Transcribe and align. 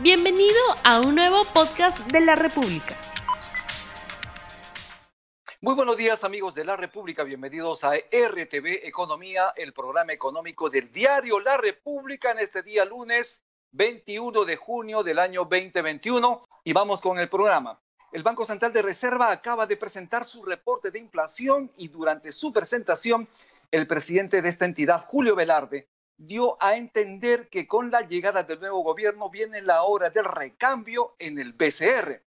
Bienvenido 0.00 0.60
a 0.84 1.00
un 1.00 1.16
nuevo 1.16 1.42
podcast 1.52 1.98
de 2.12 2.20
la 2.20 2.36
República. 2.36 2.96
Muy 5.60 5.74
buenos 5.74 5.96
días 5.96 6.22
amigos 6.22 6.54
de 6.54 6.64
la 6.64 6.76
República, 6.76 7.24
bienvenidos 7.24 7.82
a 7.82 7.96
RTV 7.96 8.86
Economía, 8.86 9.52
el 9.56 9.72
programa 9.72 10.12
económico 10.12 10.70
del 10.70 10.92
diario 10.92 11.40
La 11.40 11.56
República 11.56 12.30
en 12.30 12.38
este 12.38 12.62
día 12.62 12.84
lunes 12.84 13.42
21 13.72 14.44
de 14.44 14.54
junio 14.54 15.02
del 15.02 15.18
año 15.18 15.40
2021 15.40 16.42
y 16.62 16.72
vamos 16.72 17.00
con 17.00 17.18
el 17.18 17.28
programa. 17.28 17.80
El 18.12 18.22
Banco 18.22 18.44
Central 18.44 18.72
de 18.72 18.82
Reserva 18.82 19.32
acaba 19.32 19.66
de 19.66 19.76
presentar 19.76 20.24
su 20.24 20.44
reporte 20.44 20.92
de 20.92 21.00
inflación 21.00 21.72
y 21.74 21.88
durante 21.88 22.30
su 22.30 22.52
presentación 22.52 23.28
el 23.72 23.88
presidente 23.88 24.42
de 24.42 24.48
esta 24.48 24.64
entidad, 24.64 25.04
Julio 25.08 25.34
Velarde, 25.34 25.88
dio 26.18 26.60
a 26.60 26.76
entender 26.76 27.48
que 27.48 27.66
con 27.68 27.90
la 27.90 28.02
llegada 28.02 28.42
del 28.42 28.60
nuevo 28.60 28.82
gobierno 28.82 29.30
viene 29.30 29.62
la 29.62 29.84
hora 29.84 30.10
del 30.10 30.24
recambio 30.24 31.14
en 31.18 31.38
el 31.38 31.52
BCR. 31.52 32.22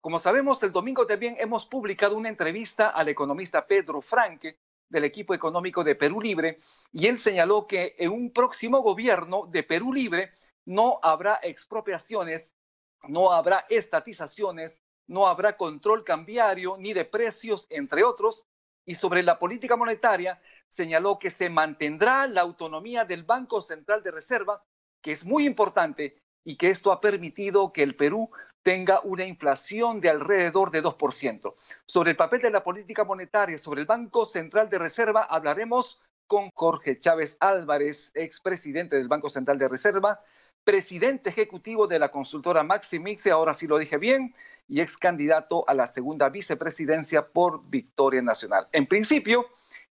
Como 0.00 0.18
sabemos, 0.18 0.62
el 0.62 0.72
domingo 0.72 1.06
también 1.06 1.36
hemos 1.38 1.66
publicado 1.66 2.16
una 2.16 2.30
entrevista 2.30 2.88
al 2.88 3.08
economista 3.08 3.66
Pedro 3.66 4.00
Franque 4.00 4.58
del 4.88 5.04
equipo 5.04 5.34
económico 5.34 5.84
de 5.84 5.94
Perú 5.94 6.22
Libre 6.22 6.58
y 6.92 7.06
él 7.06 7.18
señaló 7.18 7.66
que 7.66 7.94
en 7.98 8.10
un 8.10 8.32
próximo 8.32 8.80
gobierno 8.80 9.46
de 9.50 9.62
Perú 9.62 9.92
Libre 9.92 10.32
no 10.64 10.98
habrá 11.02 11.38
expropiaciones, 11.42 12.56
no 13.02 13.32
habrá 13.32 13.66
estatizaciones, 13.68 14.80
no 15.06 15.26
habrá 15.26 15.56
control 15.56 16.04
cambiario 16.04 16.76
ni 16.78 16.94
de 16.94 17.04
precios, 17.04 17.66
entre 17.68 18.04
otros. 18.04 18.44
Y 18.86 18.94
sobre 18.94 19.22
la 19.22 19.38
política 19.38 19.76
monetaria, 19.76 20.40
señaló 20.68 21.18
que 21.18 21.30
se 21.30 21.50
mantendrá 21.50 22.26
la 22.26 22.42
autonomía 22.42 23.04
del 23.04 23.24
Banco 23.24 23.60
Central 23.60 24.02
de 24.02 24.10
Reserva, 24.10 24.62
que 25.02 25.12
es 25.12 25.24
muy 25.24 25.46
importante 25.46 26.22
y 26.44 26.56
que 26.56 26.70
esto 26.70 26.92
ha 26.92 27.00
permitido 27.00 27.72
que 27.72 27.82
el 27.82 27.96
Perú 27.96 28.30
tenga 28.62 29.00
una 29.00 29.24
inflación 29.24 30.00
de 30.00 30.10
alrededor 30.10 30.70
de 30.70 30.82
2%. 30.82 31.54
Sobre 31.86 32.10
el 32.10 32.16
papel 32.16 32.42
de 32.42 32.50
la 32.50 32.62
política 32.62 33.04
monetaria, 33.04 33.58
sobre 33.58 33.80
el 33.80 33.86
Banco 33.86 34.26
Central 34.26 34.68
de 34.68 34.78
Reserva, 34.78 35.22
hablaremos 35.22 36.00
con 36.26 36.50
Jorge 36.54 36.98
Chávez 36.98 37.36
Álvarez, 37.40 38.12
expresidente 38.14 38.96
del 38.96 39.08
Banco 39.08 39.30
Central 39.30 39.58
de 39.58 39.68
Reserva, 39.68 40.20
presidente 40.64 41.30
ejecutivo 41.30 41.86
de 41.86 41.98
la 41.98 42.10
consultora 42.10 42.62
Maximixe, 42.62 43.30
ahora 43.30 43.54
sí 43.54 43.66
lo 43.66 43.78
dije 43.78 43.96
bien, 43.96 44.34
y 44.68 44.82
ex 44.82 44.98
candidato 44.98 45.64
a 45.66 45.72
la 45.72 45.86
segunda 45.86 46.28
vicepresidencia 46.28 47.26
por 47.26 47.66
Victoria 47.70 48.20
Nacional. 48.20 48.68
En 48.72 48.86
principio, 48.86 49.46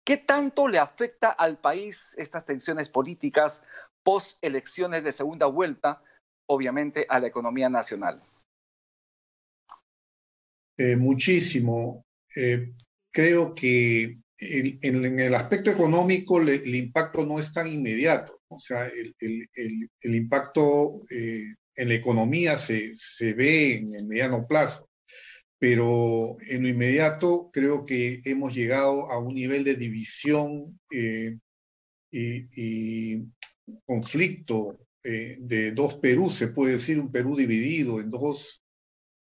¿qué 0.07 0.15
tanto 0.15 0.69
le 0.69 0.79
afecta 0.79 1.29
al 1.29 1.59
país 1.59 2.15
estas 2.17 2.45
tensiones 2.45 2.87
políticas 2.89 3.63
post 4.03 4.37
elecciones 4.41 5.03
de 5.03 5.11
segunda 5.11 5.47
vuelta, 5.47 6.01
obviamente 6.49 7.05
a 7.09 7.19
la 7.19 7.27
economía 7.27 7.69
nacional? 7.69 8.21
Eh, 10.77 10.95
muchísimo. 10.95 12.05
Eh, 12.33 12.73
creo 13.11 13.53
que 13.53 14.21
en 14.39 15.19
el 15.19 15.35
aspecto 15.35 15.71
económico 15.71 16.39
el 16.39 16.75
impacto 16.75 17.25
no 17.25 17.39
es 17.39 17.51
tan 17.51 17.67
inmediato 17.67 18.37
o 18.49 18.59
sea, 18.59 18.87
el, 18.87 20.15
impacto 20.15 20.91
eh, 21.11 21.43
en 21.75 21.89
la 21.89 21.93
economía 21.93 22.57
se, 22.57 22.95
se, 22.95 23.33
ve 23.33 23.77
en 23.77 23.93
el 23.93 24.05
mediano 24.05 24.47
plazo, 24.47 24.86
pero 25.59 26.37
en 26.47 26.63
lo 26.63 26.69
inmediato 26.69 27.49
creo 27.51 27.85
que 27.85 28.21
hemos 28.25 28.53
llegado 28.53 29.11
a 29.11 29.17
un 29.19 29.33
nivel 29.33 29.63
de 29.63 29.75
división 29.75 30.79
eh, 30.91 31.37
y, 32.11 33.23
conflicto 33.85 34.79
eh, 35.03 35.35
de 35.39 35.71
dos 35.71 35.95
Perú, 35.95 36.29
se 36.29 36.47
puede 36.47 36.73
decir 36.73 36.99
un 36.99 37.11
Perú 37.11 37.35
dividido 37.35 37.99
en 37.99 38.09
dos, 38.09 38.63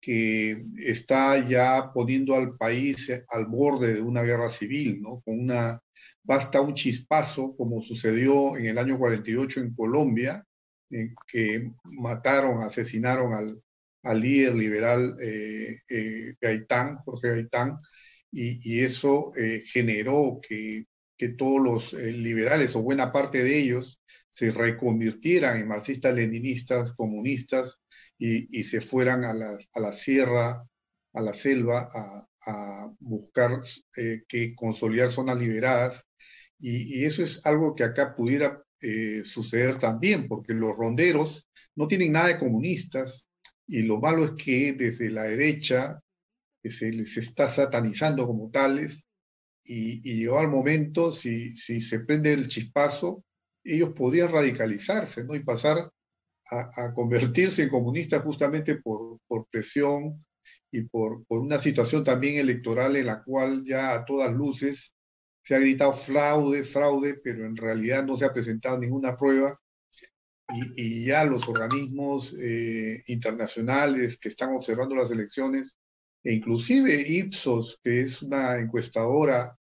que 0.01 0.65
está 0.79 1.47
ya 1.47 1.93
poniendo 1.93 2.35
al 2.35 2.57
país 2.57 3.13
al 3.29 3.47
borde 3.47 3.95
de 3.95 4.01
una 4.01 4.23
guerra 4.23 4.49
civil, 4.49 5.03
¿no? 5.03 5.21
Con 5.21 5.41
una 5.41 5.79
basta 6.23 6.63
un 6.63 6.73
chispazo, 6.73 7.55
como 7.55 7.83
sucedió 7.83 8.57
en 8.57 8.67
el 8.67 8.79
año 8.79 8.99
48 8.99 9.61
en 9.61 9.75
Colombia, 9.75 10.43
que 10.89 11.71
mataron, 11.85 12.63
asesinaron 12.63 13.35
al, 13.35 13.63
al 14.03 14.21
líder 14.21 14.55
liberal 14.55 15.15
eh, 15.23 15.79
eh, 15.89 16.35
Gaitán, 16.41 16.99
Jorge 17.05 17.29
Gaitán, 17.29 17.79
y, 18.33 18.81
eso 18.85 19.33
eh, 19.37 19.65
generó 19.67 20.41
que, 20.41 20.85
que, 21.17 21.31
todos 21.31 21.61
los 21.61 21.93
liberales, 21.93 22.77
o 22.77 22.83
buena 22.83 23.11
parte 23.11 23.43
de 23.43 23.59
ellos, 23.59 24.01
se 24.31 24.53
reconvirtieran 24.53 25.59
en 25.59 25.67
marxistas, 25.67 26.15
leninistas, 26.15 26.93
comunistas, 26.93 27.83
y, 28.19 28.47
y 28.57 28.65
se 28.65 28.81
fueran 28.81 29.25
a 29.25 29.35
la, 29.35 29.59
a 29.75 29.81
la 29.81 29.93
sierra 29.93 30.65
a 31.13 31.21
la 31.21 31.33
selva 31.33 31.89
a, 32.47 32.95
buscar 33.01 33.61
que 34.29 34.55
consolidar 34.55 35.09
zonas 35.09 35.39
liberadas. 35.41 36.07
Y, 36.59 37.05
eso 37.05 37.25
es 37.25 37.45
algo 37.45 37.75
que 37.75 37.83
acá 37.83 38.15
pudiera 38.15 38.63
suceder 39.25 39.77
también, 39.79 40.29
porque 40.29 40.55
los 40.55 40.77
ronderos 40.77 41.49
no 41.75 41.89
tienen 41.89 42.13
nada 42.13 42.29
de 42.29 42.39
comunistas 42.39 43.30
y 43.71 43.85
lo 43.85 44.01
malo 44.01 44.25
es 44.25 44.33
que 44.33 44.73
desde 44.73 45.11
la 45.11 45.23
derecha 45.23 46.03
se 46.65 46.93
les 46.93 47.17
está 47.17 47.49
satanizando 47.49 48.27
como 48.27 48.51
tales 48.51 49.07
y, 49.65 50.01
llegó 50.01 50.41
al 50.41 50.49
momento, 50.49 51.13
si, 51.13 51.53
se 51.53 52.01
prende 52.01 52.33
el 52.33 52.49
chispazo, 52.49 53.23
ellos 53.63 53.91
podrían 53.91 54.33
radicalizarse 54.33 55.23
¿no? 55.23 55.37
y 55.37 55.45
pasar 55.45 55.89
a, 56.51 56.93
convertirse 56.95 57.63
en 57.63 57.69
comunistas 57.69 58.25
justamente 58.25 58.75
por, 58.75 59.21
presión 59.53 60.17
y 60.73 60.83
por 60.83 61.23
una 61.29 61.59
situación 61.59 62.03
también 62.03 62.39
electoral 62.39 62.97
en 62.97 63.07
la 63.07 63.23
cual 63.23 63.63
ya 63.65 63.95
a 63.95 64.05
todas 64.05 64.33
luces 64.33 64.97
se 65.45 65.55
ha 65.55 65.61
gritado 65.61 65.93
fraude, 65.93 66.65
fraude, 66.65 67.21
pero 67.23 67.47
en 67.47 67.55
realidad 67.57 68.05
no 68.05 68.17
se 68.17 68.25
ha 68.25 68.33
presentado 68.33 68.79
ninguna 68.79 69.17
prueba 69.17 69.57
y, 70.55 70.83
y 70.83 71.05
ya 71.07 71.25
los 71.25 71.49
organismos 71.49 72.35
eh, 72.39 73.03
internacionales 73.09 74.19
que 74.19 74.29
están 74.29 74.55
observando 74.55 74.95
las 74.95 75.11
elecciones, 75.11 75.77
e 76.23 76.33
inclusive 76.33 77.05
Ipsos, 77.09 77.79
que 77.83 78.01
es 78.03 78.23
una 78.23 78.59
encuestadora 78.59 79.57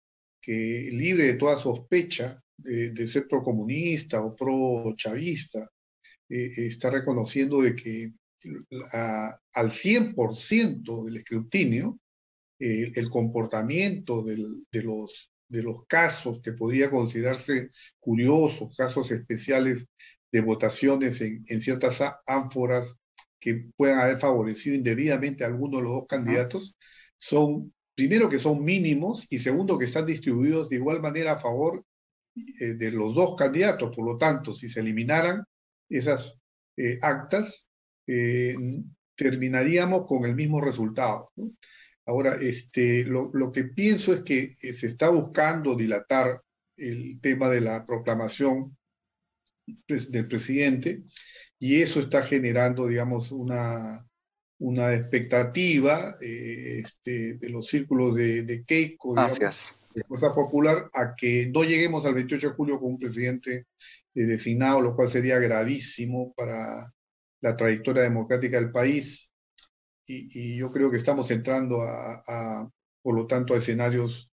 que 0.40 0.90
libre 0.92 1.24
de 1.24 1.34
toda 1.34 1.56
sospecha 1.56 2.40
de, 2.56 2.90
de 2.90 3.06
ser 3.06 3.26
pro-comunista 3.26 4.22
o 4.22 4.36
pro-chavista, 4.36 5.68
eh, 6.28 6.52
está 6.56 6.90
reconociendo 6.90 7.62
de 7.62 7.74
que 7.74 8.12
a, 8.92 9.38
al 9.54 9.70
100% 9.70 11.04
del 11.04 11.16
escrutinio 11.16 11.98
eh, 12.58 12.92
el 12.94 13.10
comportamiento 13.10 14.22
del, 14.22 14.44
de, 14.70 14.82
los, 14.82 15.30
de 15.48 15.62
los 15.62 15.86
casos 15.86 16.40
que 16.40 16.52
podría 16.52 16.90
considerarse 16.90 17.70
curiosos, 17.98 18.76
casos 18.76 19.10
especiales 19.10 19.88
de 20.34 20.40
votaciones 20.40 21.20
en, 21.20 21.44
en 21.46 21.60
ciertas 21.60 22.02
ánforas 22.26 22.96
que 23.38 23.68
puedan 23.76 24.00
haber 24.00 24.16
favorecido 24.16 24.74
indebidamente 24.74 25.44
a 25.44 25.46
alguno 25.46 25.78
de 25.78 25.84
los 25.84 25.92
dos 25.92 26.06
candidatos, 26.08 26.76
son, 27.16 27.72
primero, 27.94 28.28
que 28.28 28.38
son 28.38 28.64
mínimos 28.64 29.28
y 29.30 29.38
segundo, 29.38 29.78
que 29.78 29.84
están 29.84 30.06
distribuidos 30.06 30.68
de 30.68 30.76
igual 30.76 31.00
manera 31.00 31.32
a 31.32 31.38
favor 31.38 31.84
eh, 32.34 32.74
de 32.74 32.90
los 32.90 33.14
dos 33.14 33.36
candidatos. 33.36 33.94
Por 33.94 34.04
lo 34.04 34.18
tanto, 34.18 34.52
si 34.52 34.68
se 34.68 34.80
eliminaran 34.80 35.44
esas 35.88 36.42
eh, 36.76 36.98
actas, 37.00 37.70
eh, 38.08 38.56
terminaríamos 39.14 40.04
con 40.04 40.24
el 40.24 40.34
mismo 40.34 40.60
resultado. 40.60 41.30
¿no? 41.36 41.52
Ahora, 42.06 42.34
este, 42.40 43.04
lo, 43.04 43.30
lo, 43.32 43.52
que 43.52 43.64
pienso 43.64 44.12
es 44.12 44.24
que 44.24 44.52
se 44.52 44.86
está 44.86 45.10
buscando 45.10 45.76
dilatar 45.76 46.42
el 46.76 47.20
tema 47.20 47.48
de 47.48 47.60
la 47.60 47.84
proclamación 47.84 48.76
del 49.86 50.28
presidente 50.28 51.02
y 51.58 51.80
eso 51.80 52.00
está 52.00 52.22
generando, 52.22 52.86
digamos, 52.86 53.32
una, 53.32 53.98
una 54.58 54.94
expectativa 54.94 56.12
eh, 56.20 56.80
este, 56.80 57.38
de 57.38 57.50
los 57.50 57.68
círculos 57.68 58.14
de, 58.14 58.42
de 58.42 58.64
Keiko, 58.64 59.14
digamos, 59.14 59.78
de 59.94 60.02
Fuerza 60.04 60.32
Popular, 60.32 60.90
a 60.92 61.14
que 61.16 61.50
no 61.54 61.62
lleguemos 61.62 62.04
al 62.04 62.14
28 62.14 62.48
de 62.48 62.54
julio 62.54 62.80
con 62.80 62.90
un 62.90 62.98
presidente 62.98 63.66
eh, 64.14 64.22
designado, 64.24 64.80
lo 64.80 64.94
cual 64.94 65.08
sería 65.08 65.38
gravísimo 65.38 66.34
para, 66.34 66.84
la 67.44 67.54
trayectoria 67.54 68.02
democrática 68.02 68.58
del 68.58 68.72
país. 68.72 69.32
Y, 70.06 70.28
y 70.32 70.56
yo 70.56 70.72
creo 70.72 70.90
que 70.90 70.96
estamos 70.96 71.30
entrando 71.30 71.82
a, 71.82 72.22
a, 72.26 72.70
por 73.02 73.14
lo 73.14 73.26
tanto, 73.26 73.52
a 73.52 73.58
escenarios 73.58 74.30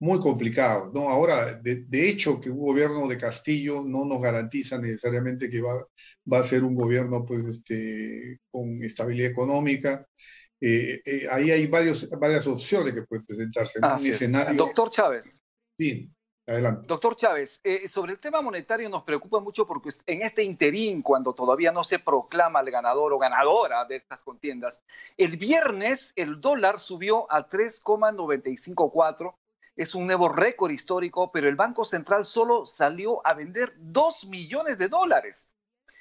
muy 0.00 0.20
complicados. 0.20 0.92
¿no? 0.92 1.08
Ahora, 1.08 1.54
de, 1.54 1.84
de, 1.86 2.08
hecho, 2.08 2.40
que 2.40 2.50
un 2.50 2.60
gobierno 2.60 3.08
de 3.08 3.18
Castillo 3.18 3.84
no 3.84 4.04
nos 4.04 4.22
garantiza 4.22 4.78
necesariamente 4.78 5.50
que 5.50 5.60
va, 5.60 5.72
va 6.30 6.38
a 6.38 6.44
ser 6.44 6.64
un 6.64 6.74
gobierno 6.74 7.24
pues, 7.24 7.44
este, 7.44 8.40
con 8.50 8.82
estabilidad 8.82 9.30
económica. 9.30 10.06
Eh, 10.60 11.00
eh, 11.04 11.26
ahí 11.30 11.50
hay 11.50 11.66
varios, 11.66 12.08
varias 12.18 12.46
opciones 12.46 12.94
que 12.94 13.02
pueden 13.02 13.24
presentarse. 13.26 13.80
¿no? 13.80 13.96
Un 13.96 14.06
escenario... 14.06 14.56
Doctor 14.56 14.90
Chávez. 14.90 15.40
Sí. 15.78 16.10
Adelante. 16.46 16.88
Doctor 16.88 17.14
Chávez, 17.14 17.60
eh, 17.62 17.86
sobre 17.88 18.12
el 18.12 18.18
tema 18.18 18.40
monetario 18.40 18.88
nos 18.88 19.02
preocupa 19.02 19.38
mucho 19.38 19.66
porque 19.66 19.90
en 20.06 20.22
este 20.22 20.42
interín, 20.42 21.02
cuando 21.02 21.34
todavía 21.34 21.72
no 21.72 21.84
se 21.84 21.98
proclama 21.98 22.60
el 22.60 22.70
ganador 22.70 23.12
o 23.12 23.18
ganadora 23.18 23.84
de 23.84 23.96
estas 23.96 24.22
contiendas, 24.22 24.80
el 25.18 25.36
viernes 25.36 26.14
el 26.16 26.40
dólar 26.40 26.80
subió 26.80 27.30
a 27.30 27.46
3,954. 27.46 29.36
Es 29.78 29.94
un 29.94 30.08
nuevo 30.08 30.28
récord 30.28 30.72
histórico, 30.72 31.30
pero 31.30 31.48
el 31.48 31.54
Banco 31.54 31.84
Central 31.84 32.26
solo 32.26 32.66
salió 32.66 33.24
a 33.24 33.32
vender 33.32 33.74
2 33.76 34.24
millones 34.24 34.76
de 34.76 34.88
dólares. 34.88 35.54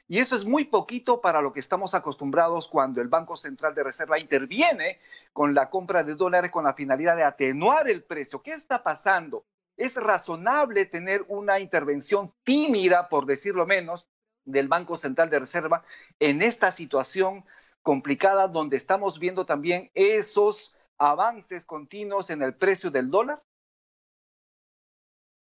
Y 0.07 0.18
eso 0.18 0.35
es 0.35 0.45
muy 0.45 0.65
poquito 0.65 1.21
para 1.21 1.44
lo 1.44 1.53
que 1.53 1.59
estamos 1.59 1.94
acostumbrados 1.94 2.68
cuando 2.68 3.01
el 3.01 3.07
Banco 3.07 3.38
Central 3.38 3.75
de 3.75 3.83
Reserva 3.83 4.18
interviene 4.18 4.97
con 5.31 5.53
la 5.53 5.69
compra 5.69 6.03
de 6.03 6.15
dólares 6.15 6.50
con 6.50 6.63
la 6.63 6.74
finalidad 6.74 7.15
de 7.15 7.24
atenuar 7.24 7.88
el 7.88 8.03
precio. 8.03 8.41
¿Qué 8.41 8.53
está 8.53 8.81
pasando? 8.81 9.45
¿Es 9.75 9.95
razonable 9.95 10.88
tener 10.88 11.24
una 11.27 11.59
intervención 11.59 12.33
tímida, 12.44 13.07
por 13.09 13.27
decirlo 13.27 13.68
menos, 13.68 14.09
del 14.44 14.68
Banco 14.69 14.97
Central 14.97 15.29
de 15.29 15.38
Reserva 15.38 15.83
en 16.18 16.41
esta 16.41 16.71
situación 16.71 17.45
complicada 17.83 18.47
donde 18.47 18.75
estamos 18.75 19.19
viendo 19.19 19.45
también 19.45 19.91
esos 19.94 20.74
avances 20.97 21.63
continuos 21.68 22.31
en 22.31 22.41
el 22.41 22.56
precio 22.56 22.89
del 22.89 23.12
dólar? 23.12 23.44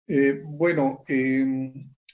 Eh, 0.08 0.40
bueno, 0.44 1.00
eh, 1.08 1.44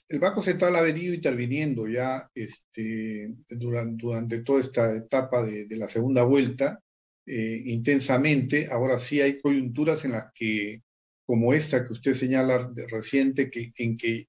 el 0.08 0.20
Banco 0.20 0.40
Central 0.40 0.74
ha 0.76 0.82
venido 0.82 1.12
interviniendo 1.12 1.86
ya 1.86 2.30
este, 2.34 3.34
durante, 3.48 4.42
toda 4.42 4.60
esta 4.60 4.96
etapa 4.96 5.42
de, 5.42 5.66
la 5.76 5.88
segunda 5.88 6.22
vuelta 6.22 6.80
eh, 7.26 7.62
intensamente. 7.66 8.68
Ahora 8.70 8.98
sí 8.98 9.20
hay 9.20 9.40
coyunturas 9.40 10.04
en 10.04 10.12
las 10.12 10.32
que, 10.34 10.82
como 11.26 11.52
esta 11.52 11.84
que 11.84 11.92
usted 11.92 12.14
señala 12.14 12.72
reciente, 12.88 13.50
que, 13.50 13.70
en 13.76 13.96
que, 13.98 14.28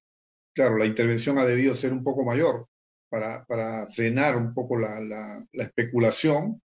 claro, 0.54 0.76
la 0.76 0.86
intervención 0.86 1.38
ha 1.38 1.46
debido 1.46 1.72
ser 1.74 1.92
un 1.92 2.04
poco 2.04 2.24
mayor 2.24 2.66
para, 3.08 3.86
frenar 3.86 4.36
un 4.36 4.52
poco 4.52 4.78
la, 4.78 5.00
la, 5.00 5.44
la 5.52 5.64
especulación. 5.64 6.60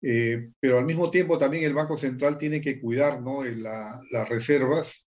Eh, 0.00 0.50
pero 0.60 0.78
al 0.78 0.84
mismo 0.84 1.10
tiempo 1.10 1.38
también 1.38 1.64
el 1.64 1.72
Banco 1.72 1.96
Central 1.96 2.36
tiene 2.36 2.60
que 2.60 2.78
cuidar 2.78 3.22
¿no? 3.22 3.42
la, 3.42 4.02
las 4.10 4.28
reservas 4.28 5.06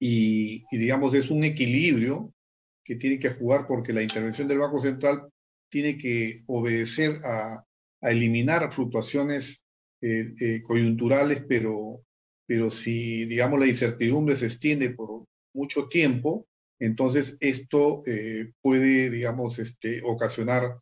y, 0.00 0.64
y, 0.70 0.78
digamos, 0.78 1.14
es 1.14 1.30
un 1.30 1.44
equilibrio 1.44 2.34
que 2.82 2.96
tiene 2.96 3.18
que 3.18 3.30
jugar 3.30 3.66
porque 3.68 3.92
la 3.92 4.02
intervención 4.02 4.48
del 4.48 4.58
Banco 4.58 4.80
Central 4.80 5.28
tiene 5.68 5.96
que 5.96 6.42
obedecer 6.48 7.18
a, 7.24 7.64
a 8.02 8.10
eliminar 8.10 8.72
fluctuaciones 8.72 9.64
eh, 10.02 10.32
eh, 10.40 10.62
coyunturales, 10.62 11.44
pero, 11.46 12.02
pero 12.46 12.70
si, 12.70 13.26
digamos, 13.26 13.60
la 13.60 13.66
incertidumbre 13.66 14.34
se 14.34 14.46
extiende 14.46 14.90
por 14.90 15.26
mucho 15.54 15.88
tiempo, 15.88 16.46
entonces 16.78 17.36
esto 17.40 18.02
eh, 18.06 18.52
puede, 18.62 19.10
digamos, 19.10 19.58
este, 19.58 20.00
ocasionar 20.02 20.78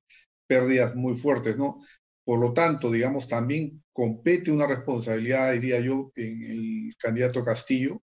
pérdidas 0.47 0.94
muy 0.94 1.14
fuertes, 1.14 1.56
¿no? 1.56 1.79
Por 2.25 2.38
lo 2.38 2.53
tanto, 2.53 2.91
digamos, 2.91 3.26
también 3.26 3.82
compete 3.93 4.53
una 4.53 4.67
responsabilidad, 4.67 5.53
diría 5.53 5.81
yo, 5.81 6.12
en 6.14 6.43
el 6.43 6.94
candidato 6.97 7.43
Castillo, 7.43 8.00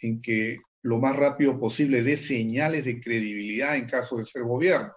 en 0.00 0.20
que 0.20 0.58
lo 0.82 0.98
más 0.98 1.16
rápido 1.16 1.58
posible 1.58 2.02
de 2.02 2.16
señales 2.16 2.84
de 2.84 3.00
credibilidad 3.00 3.76
en 3.76 3.86
caso 3.86 4.18
de 4.18 4.24
ser 4.24 4.42
gobierno. 4.42 4.92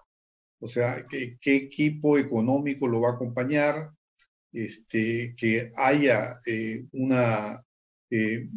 O 0.60 0.68
sea, 0.68 1.06
¿qué, 1.08 1.38
qué 1.40 1.56
equipo 1.56 2.18
económico 2.18 2.86
lo 2.86 3.00
va 3.00 3.10
a 3.10 3.14
acompañar? 3.14 3.90
Este, 4.52 5.34
que 5.36 5.70
haya 5.76 6.34
eh, 6.46 6.86
una 6.92 7.54
eh, 8.10 8.48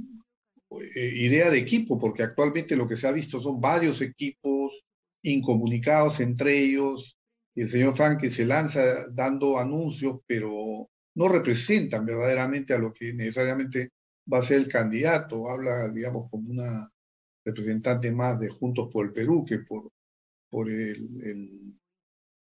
eh, 0.72 1.14
idea 1.16 1.50
de 1.50 1.58
equipo, 1.60 2.00
porque 2.00 2.24
actualmente 2.24 2.78
lo 2.78 2.88
que 2.88 2.96
se 2.96 3.08
ha 3.08 3.12
visto 3.12 3.42
son 3.42 3.60
varios 3.60 4.02
equipos 4.02 4.86
incomunicados 5.22 6.22
entre 6.22 6.58
ellos. 6.58 7.18
El 7.56 7.68
señor 7.68 7.96
Frank 7.96 8.24
se 8.30 8.46
lanza 8.46 8.82
dando 9.14 9.60
anuncios, 9.60 10.20
pero 10.26 10.90
no 11.16 11.28
representan 11.28 12.06
verdaderamente 12.06 12.74
a 12.74 12.78
lo 12.78 12.94
que 12.94 13.14
necesariamente 13.14 13.90
va 14.32 14.40
a 14.40 14.44
ser 14.44 14.58
el 14.60 14.68
candidato. 14.68 15.50
Habla, 15.50 15.90
digamos, 15.90 16.30
como 16.30 16.50
una 16.50 16.88
representante 17.46 18.12
más 18.12 18.40
de 18.40 18.50
Juntos 18.50 18.90
por 18.92 19.06
el 19.08 19.14
Perú 19.14 19.46
que 19.46 19.60
por, 19.60 19.92
por 20.50 20.70
el, 20.70 21.80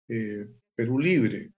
eh, 0.08 0.48
Perú 0.74 0.98
Libre. 0.98 1.52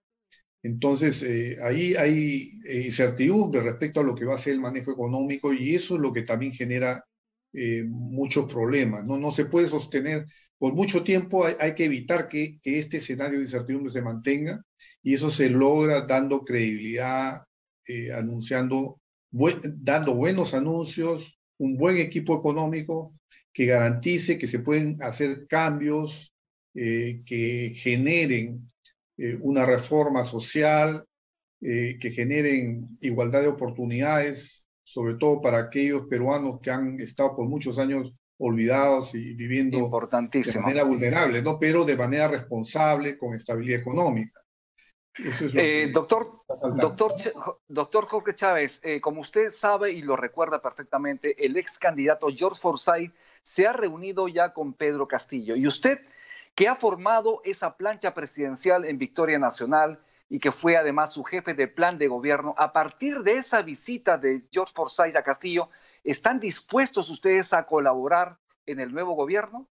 Entonces, 0.63 1.23
eh, 1.23 1.57
ahí 1.63 1.95
hay 1.95 2.51
eh, 2.67 2.83
incertidumbre 2.87 3.61
respecto 3.63 4.01
a 4.01 4.05
lo 4.05 4.15
que 4.15 4.25
va 4.27 4.35
a 4.35 4.39
ser 4.39 4.55
el 4.55 4.61
manejo 4.61 4.93
económico 4.93 5.53
y 5.53 5.75
eso 5.75 5.95
es 5.95 6.01
lo 6.01 6.13
que 6.13 6.23
también 6.23 6.53
genera 6.53 7.05
eh, 7.53 7.85
muchos 7.87 8.51
problemas. 8.53 9.05
¿no? 9.07 9.19
no 9.19 9.33
se 9.33 9.47
puede 9.47 9.69
sostener 9.69 10.27
por 10.59 10.75
mucho 10.75 11.03
tiempo, 11.03 11.47
hay, 11.47 11.55
hay 11.61 11.75
que 11.75 11.87
evitar 11.87 12.29
que, 12.29 12.59
que, 12.63 12.79
este 12.79 12.99
escenario 12.99 13.39
de 13.39 13.45
incertidumbre 13.45 13.91
se 13.91 14.03
mantenga 14.03 14.63
y 15.03 15.15
eso 15.15 15.31
se 15.31 15.49
logra 15.49 16.03
dando 16.03 16.45
credibilidad, 16.45 17.43
anunciando, 18.15 19.01
buen, 19.31 19.61
dando 19.63 20.15
buenos 20.15 20.55
anuncios, 20.55 21.39
un 21.59 21.77
buen 21.77 21.97
equipo 21.99 22.37
económico 22.37 23.15
que 23.53 23.67
garantice 23.67 24.39
que 24.39 24.47
se 24.47 24.61
pueden 24.61 24.97
hacer 25.03 25.47
cambios 25.47 26.33
eh, 26.75 27.23
que 27.25 27.73
generen 27.77 28.71
eh, 29.17 29.37
una 29.43 29.67
reforma 29.67 30.23
social, 30.23 31.05
eh, 31.61 31.99
que 32.01 32.11
generen 32.11 32.89
igualdad 33.01 33.43
de 33.43 33.49
oportunidades, 33.49 34.69
sobre 34.83 35.15
todo 35.15 35.41
para 35.41 35.59
aquellos 35.59 36.07
peruanos 36.07 36.61
que 36.63 36.71
han 36.71 36.99
estado 37.01 37.37
por 37.37 37.49
muchos 37.49 37.79
años 37.79 38.15
olvidados 38.39 39.15
y 39.15 39.35
viviendo 39.35 39.91
de 40.11 40.61
manera 40.61 40.85
vulnerable, 40.85 41.43
¿no? 41.43 41.59
pero 41.59 41.85
de 41.85 41.97
manera 41.97 42.29
responsable, 42.29 43.19
con 43.19 43.35
estabilidad 43.35 43.81
económica. 43.81 44.41
Eso 45.17 45.47
es 45.47 45.55
eh, 45.57 45.91
doctor, 45.93 46.43
doctor, 46.77 47.13
doctor 47.69 48.07
Jorge 48.07 48.35
Chávez, 48.35 48.81
eh, 48.83 49.01
como 49.01 49.21
usted 49.21 49.51
sabe 49.51 49.93
y 49.93 50.03
lo 50.03 50.17
recuerda 50.17 50.63
perfectamente, 50.63 51.45
el 51.45 51.57
ex 51.57 51.79
candidato 51.79 52.29
George 52.35 52.61
Forsyth 52.61 53.13
se 53.43 53.67
ha 53.67 53.73
reunido 53.73 54.29
ya 54.29 54.53
con 54.53 54.73
Pedro 54.73 55.09
Castillo. 55.09 55.57
Y 55.57 55.67
usted, 55.67 56.01
que 56.55 56.69
ha 56.69 56.77
formado 56.77 57.41
esa 57.45 57.77
plancha 57.77 58.15
presidencial 58.15 58.85
en 58.85 58.99
Victoria 58.99 59.39
Nacional 59.39 60.01
y 60.29 60.39
que 60.39 60.53
fue 60.53 60.77
además 60.77 61.13
su 61.13 61.25
jefe 61.25 61.55
de 61.55 61.67
plan 61.67 61.99
de 61.99 62.07
gobierno, 62.07 62.55
a 62.57 62.73
partir 62.73 63.19
de 63.19 63.33
esa 63.33 63.63
visita 63.63 64.17
de 64.17 64.47
George 64.53 64.73
Forsyth 64.75 65.17
a 65.17 65.25
Castillo, 65.25 65.71
¿están 66.05 66.39
dispuestos 66.39 67.11
ustedes 67.11 67.53
a 67.53 67.67
colaborar 67.67 68.39
en 68.65 68.79
el 68.79 68.93
nuevo 68.93 69.15
gobierno? 69.15 69.69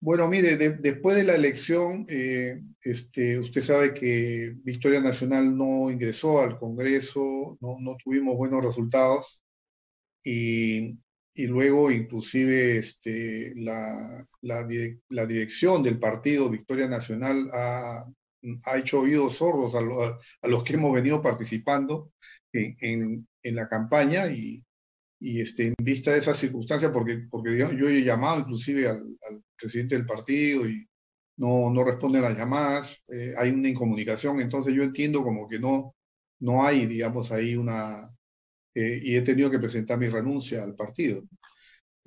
Bueno, 0.00 0.28
mire, 0.28 0.56
de, 0.56 0.70
después 0.76 1.16
de 1.16 1.24
la 1.24 1.34
elección, 1.34 2.06
eh, 2.08 2.62
este, 2.82 3.38
usted 3.40 3.60
sabe 3.60 3.94
que 3.94 4.54
Victoria 4.62 5.00
Nacional 5.00 5.56
no 5.56 5.90
ingresó 5.90 6.40
al 6.40 6.56
Congreso, 6.56 7.58
no, 7.60 7.78
no 7.80 7.96
tuvimos 7.96 8.36
buenos 8.36 8.64
resultados 8.64 9.42
y, 10.22 10.96
y 11.34 11.46
luego 11.48 11.90
inclusive 11.90 12.78
este, 12.78 13.52
la, 13.56 14.24
la, 14.42 14.68
la, 15.08 15.26
dirección 15.26 15.82
del 15.82 15.98
partido 15.98 16.48
Victoria 16.48 16.88
Nacional 16.88 17.48
ha, 17.52 18.04
ha 18.66 18.78
hecho 18.78 19.00
oídos 19.00 19.34
sordos 19.38 19.74
a, 19.74 19.80
lo, 19.80 20.00
a, 20.04 20.18
los 20.48 20.62
que 20.62 20.74
hemos 20.74 20.94
venido 20.94 21.20
participando 21.20 22.12
en, 22.52 22.76
en, 22.80 23.28
en 23.42 23.56
la 23.56 23.68
campaña 23.68 24.28
y, 24.30 24.64
y 25.20 25.40
este, 25.40 25.68
en 25.68 25.74
vista 25.82 26.12
de 26.12 26.18
esa 26.18 26.34
circunstancia, 26.34 26.92
porque, 26.92 27.26
porque 27.30 27.56
yo, 27.56 27.72
yo 27.72 27.88
he 27.88 28.02
llamado 28.02 28.40
inclusive 28.40 28.88
al, 28.88 29.02
al, 29.28 29.42
presidente 29.56 29.96
del 29.96 30.06
partido 30.06 30.68
y 30.68 30.86
no, 31.36 31.70
no 31.70 31.84
responde 31.84 32.20
las 32.20 32.36
llamadas, 32.36 33.02
eh, 33.12 33.34
hay 33.36 33.50
una 33.50 33.68
incomunicación, 33.68 34.40
entonces 34.40 34.74
yo 34.74 34.82
entiendo 34.82 35.22
como 35.22 35.48
que 35.48 35.58
no, 35.58 35.94
no 36.40 36.64
hay, 36.64 36.86
digamos, 36.86 37.32
ahí 37.32 37.56
una... 37.56 38.00
Eh, 38.74 39.00
y 39.02 39.16
he 39.16 39.22
tenido 39.22 39.50
que 39.50 39.58
presentar 39.58 39.98
mi 39.98 40.08
renuncia 40.08 40.62
al 40.62 40.76
partido. 40.76 41.24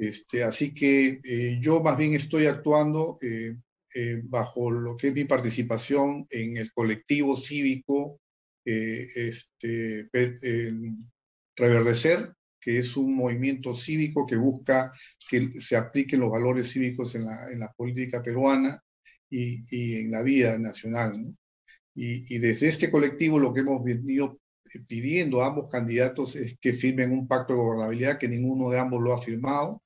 Este, 0.01 0.44
así 0.44 0.74
que 0.74 1.22
eh, 1.24 1.60
yo 1.62 1.80
más 1.80 1.96
bien 1.96 2.15
estoy 2.15 2.48
actuando 2.48 3.18
eh, 3.22 3.56
eh, 3.94 4.22
bajo 4.24 4.72
lo 4.72 4.98
que 4.98 5.10
es 5.10 5.13
mi 5.13 5.25
participación 5.25 6.25
en 6.32 6.58
el 6.58 6.74
colectivo 6.74 7.38
cívico 7.38 8.20
este, 8.65 10.10
Reverdecer, 11.56 12.34
que 12.62 12.77
es 12.77 12.96
un 12.96 13.15
movimiento 13.15 13.74
cívico 13.74 14.25
que 14.25 14.38
busca 14.38 14.91
que 15.30 15.60
se 15.60 15.75
apliquen 15.75 16.20
los 16.20 16.32
valores 16.32 16.72
cívicos 16.72 17.15
en 17.15 17.25
la, 17.25 17.51
en 17.51 17.60
la 17.60 17.72
política 17.74 18.22
peruana 18.22 18.80
y, 19.30 19.62
y, 19.72 20.06
en 20.06 20.12
la 20.12 20.22
vida 20.22 20.58
nacional. 20.60 21.13
Y, 21.96 22.36
y, 22.36 22.39
desde 22.39 22.68
este 22.68 22.91
colectivo 22.91 23.39
lo 23.39 23.53
que 23.53 23.62
hemos 23.62 23.84
venido 23.84 24.39
pidiendo 24.88 25.41
a 25.41 25.48
ambos 25.48 25.70
candidatos 25.70 26.36
es 26.36 26.58
que 26.60 26.74
firmen 26.74 27.12
un 27.12 27.27
pacto 27.27 27.53
de 27.53 27.60
gobernabilidad, 27.60 28.18
que 28.18 28.27
ninguno 28.27 28.70
de 28.70 28.80
ambos 28.80 29.01
lo 29.01 29.13
ha 29.13 29.22
firmado. 29.22 29.82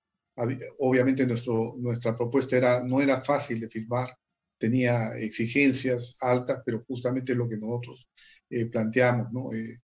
Obviamente 0.79 1.25
nuestro, 1.25 1.75
nuestra 1.79 2.15
propuesta 2.15 2.57
era, 2.57 2.83
no 2.83 3.01
era 3.01 3.21
fácil 3.21 3.59
de 3.59 3.69
firmar, 3.69 4.15
tenía 4.57 5.17
exigencias 5.17 6.17
altas, 6.21 6.61
pero 6.65 6.83
justamente 6.87 7.33
lo 7.35 7.47
que 7.47 7.57
nosotros 7.57 8.09
eh, 8.49 8.65
planteamos. 8.67 9.31
¿no? 9.31 9.53
Eh, 9.53 9.79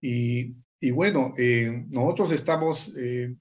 y, 0.00 0.54
y 0.80 0.90
bueno, 0.90 1.32
eh, 1.38 1.84
nosotros 1.88 2.32
estamos, 2.32 2.92
eh, 2.96 3.34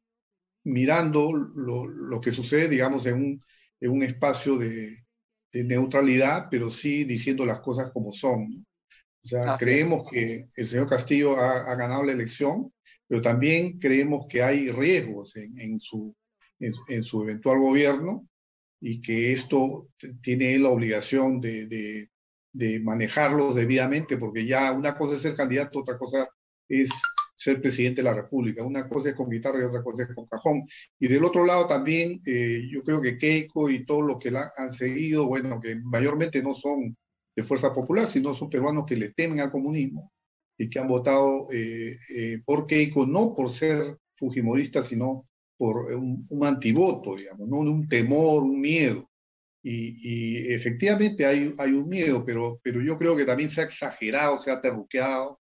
mirando 0.65 1.31
lo, 1.31 2.19
que 2.19 2.31
sucede, 2.31 2.67
digamos, 2.67 3.05
en 3.05 3.15
un, 3.15 3.41
en 3.79 3.91
un 3.91 4.03
espacio 4.03 4.57
de, 4.57 4.97
neutralidad, 5.53 6.49
pero 6.51 6.69
sí 6.69 7.05
diciendo 7.05 7.45
las 7.45 7.61
cosas 7.61 7.89
como 7.93 8.11
son. 8.11 8.51
O 9.23 9.27
sea, 9.27 9.55
creemos 9.57 10.05
que 10.11 10.43
el 10.57 10.67
señor 10.67 10.89
Castillo 10.89 11.37
ha, 11.37 11.73
ganado 11.75 12.03
la 12.03 12.11
elección, 12.11 12.73
pero 13.07 13.21
también 13.21 13.79
creemos 13.79 14.25
que 14.27 14.43
hay 14.43 14.67
riesgos 14.67 15.33
en, 15.37 15.79
su, 15.79 16.13
en, 16.59 17.03
su 17.03 17.23
eventual 17.23 17.59
gobierno 17.59 18.27
y 18.81 19.01
que 19.01 19.31
esto 19.31 19.87
tiene 20.21 20.59
la 20.59 20.69
obligación 20.69 21.39
de, 21.39 21.67
de, 21.67 22.09
de 22.51 22.81
manejarlo 22.81 23.53
debidamente, 23.53 24.17
porque 24.17 24.45
ya 24.45 24.73
una 24.73 24.97
cosa 24.97 25.15
es 25.15 25.21
ser 25.21 25.35
candidato, 25.35 25.79
otra 25.79 25.97
cosa 25.97 26.27
es 26.67 26.89
ser 27.35 27.61
presidente 27.61 28.01
de 28.01 28.05
la 28.05 28.15
República. 28.15 28.63
Una 28.63 28.87
cosa 28.87 29.09
es 29.09 29.15
con 29.15 29.29
guitarra 29.29 29.59
y 29.59 29.65
otra 29.65 29.83
cosa 29.83 30.03
es 30.03 30.15
con 30.15 30.25
cajón. 30.25 30.65
Y 30.97 31.07
del 31.07 31.23
otro 31.25 31.45
lado 31.45 31.67
también, 31.67 32.19
eh, 32.25 32.61
yo 32.71 32.81
creo 32.81 33.01
que 33.01 33.17
Keiko 33.17 33.69
y 33.69 33.85
todos 33.85 34.05
los 34.05 34.17
que 34.17 34.31
la 34.31 34.49
han 34.57 34.71
seguido, 34.71 35.27
bueno, 35.27 35.59
que 35.59 35.75
mayormente 35.75 36.41
no 36.41 36.53
son 36.53 36.97
de 37.35 37.43
Fuerza 37.43 37.73
Popular, 37.73 38.07
sino 38.07 38.33
son 38.33 38.49
peruanos 38.49 38.85
que 38.87 38.95
le 38.95 39.09
temen 39.11 39.41
al 39.41 39.51
comunismo 39.51 40.13
y 40.57 40.69
que 40.69 40.79
han 40.79 40.87
votado 40.87 41.51
eh, 41.51 41.93
eh, 42.15 42.41
por 42.45 42.65
Keiko, 42.65 43.05
no 43.05 43.35
por 43.35 43.49
ser 43.49 43.97
fujimoristas, 44.15 44.87
sino 44.87 45.27
por 45.57 45.93
un, 45.93 46.27
antivoto, 46.43 47.15
digamos, 47.15 47.47
¿no? 47.49 47.59
un 47.59 47.87
temor, 47.87 48.43
un 48.43 48.61
miedo. 48.61 49.09
Y, 49.61 49.95
y, 49.99 50.53
efectivamente 50.53 51.25
hay, 51.25 51.51
hay 51.57 51.71
un 51.71 51.89
miedo, 51.89 52.23
pero, 52.23 52.59
pero 52.63 52.81
yo 52.81 52.97
creo 52.97 53.15
que 53.17 53.25
también 53.25 53.49
se 53.49 53.61
ha 53.61 53.63
exagerado, 53.65 54.37
se 54.37 54.51
ha 54.51 54.61
terruqueado, 54.61 55.39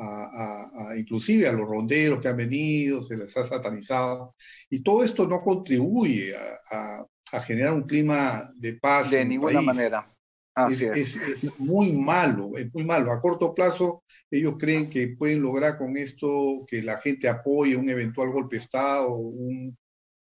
a, 0.00 0.96
inclusive 0.96 1.46
a 1.46 1.52
los 1.52 1.68
ronderos 1.68 2.20
que 2.20 2.28
han 2.28 2.36
venido, 2.36 3.02
se 3.02 3.16
les 3.16 3.36
ha 3.36 3.44
satanizado, 3.44 4.34
y 4.68 4.82
todo 4.82 5.04
esto 5.04 5.26
no 5.26 5.42
contribuye 5.42 6.34
a, 6.36 7.06
generar 7.42 7.74
un 7.74 7.84
clima 7.84 8.42
de 8.56 8.74
paz. 8.74 9.12
De 9.12 9.24
ninguna 9.24 9.60
manera. 9.60 10.04
Así 10.52 10.84
es, 10.84 11.16
es. 11.16 11.60
muy 11.60 11.92
malo, 11.92 12.56
es 12.56 12.74
muy 12.74 12.84
malo. 12.84 13.12
A 13.12 13.20
corto 13.20 13.54
plazo, 13.54 14.02
ellos 14.28 14.56
creen 14.58 14.90
que 14.90 15.14
pueden 15.16 15.40
lograr 15.40 15.78
con 15.78 15.96
esto 15.96 16.64
que 16.66 16.82
la 16.82 16.98
gente 16.98 17.28
apoye 17.28 17.76
un 17.76 17.88
eventual 17.88 18.30
golpe 18.30 18.56
de 18.56 18.62
Estado 18.62 19.14
un, 19.14 19.78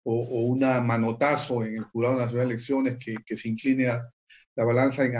o, 0.02 0.14
o 0.14 0.46
una 0.46 0.80
manotazo 0.80 1.62
en 1.62 1.76
el 1.76 1.84
Jurado 1.84 2.16
Nacional 2.16 2.48
de 2.48 2.54
Elecciones 2.54 2.96
que, 2.98 3.16
que 3.24 3.36
se 3.36 3.50
incline 3.50 3.88
a, 3.88 4.02
la 4.56 4.64
balanza 4.64 5.04
en, 5.04 5.14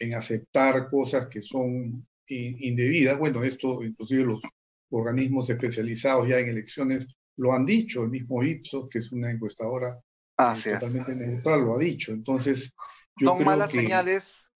en, 0.00 0.14
aceptar 0.14 0.88
cosas 0.88 1.26
que 1.28 1.40
son 1.40 2.06
indebidas. 2.28 3.18
Bueno, 3.18 3.42
esto 3.42 3.82
inclusive 3.82 4.24
los 4.24 4.40
organismos 4.90 5.50
especializados 5.50 6.28
ya 6.28 6.38
en 6.38 6.48
elecciones 6.48 7.06
lo 7.36 7.52
han 7.52 7.64
dicho, 7.64 8.02
el 8.02 8.10
mismo 8.10 8.42
Ipsos, 8.42 8.88
que 8.88 8.98
es 8.98 9.12
una 9.12 9.30
encuestadora 9.30 10.00
totalmente 10.36 11.14
neutral, 11.14 11.60
lo 11.60 11.76
ha 11.76 11.78
dicho. 11.78 12.12
Entonces, 12.12 12.74
yo 13.16 13.28
son 13.28 13.44
malas 13.44 13.70
señales, 13.70 14.50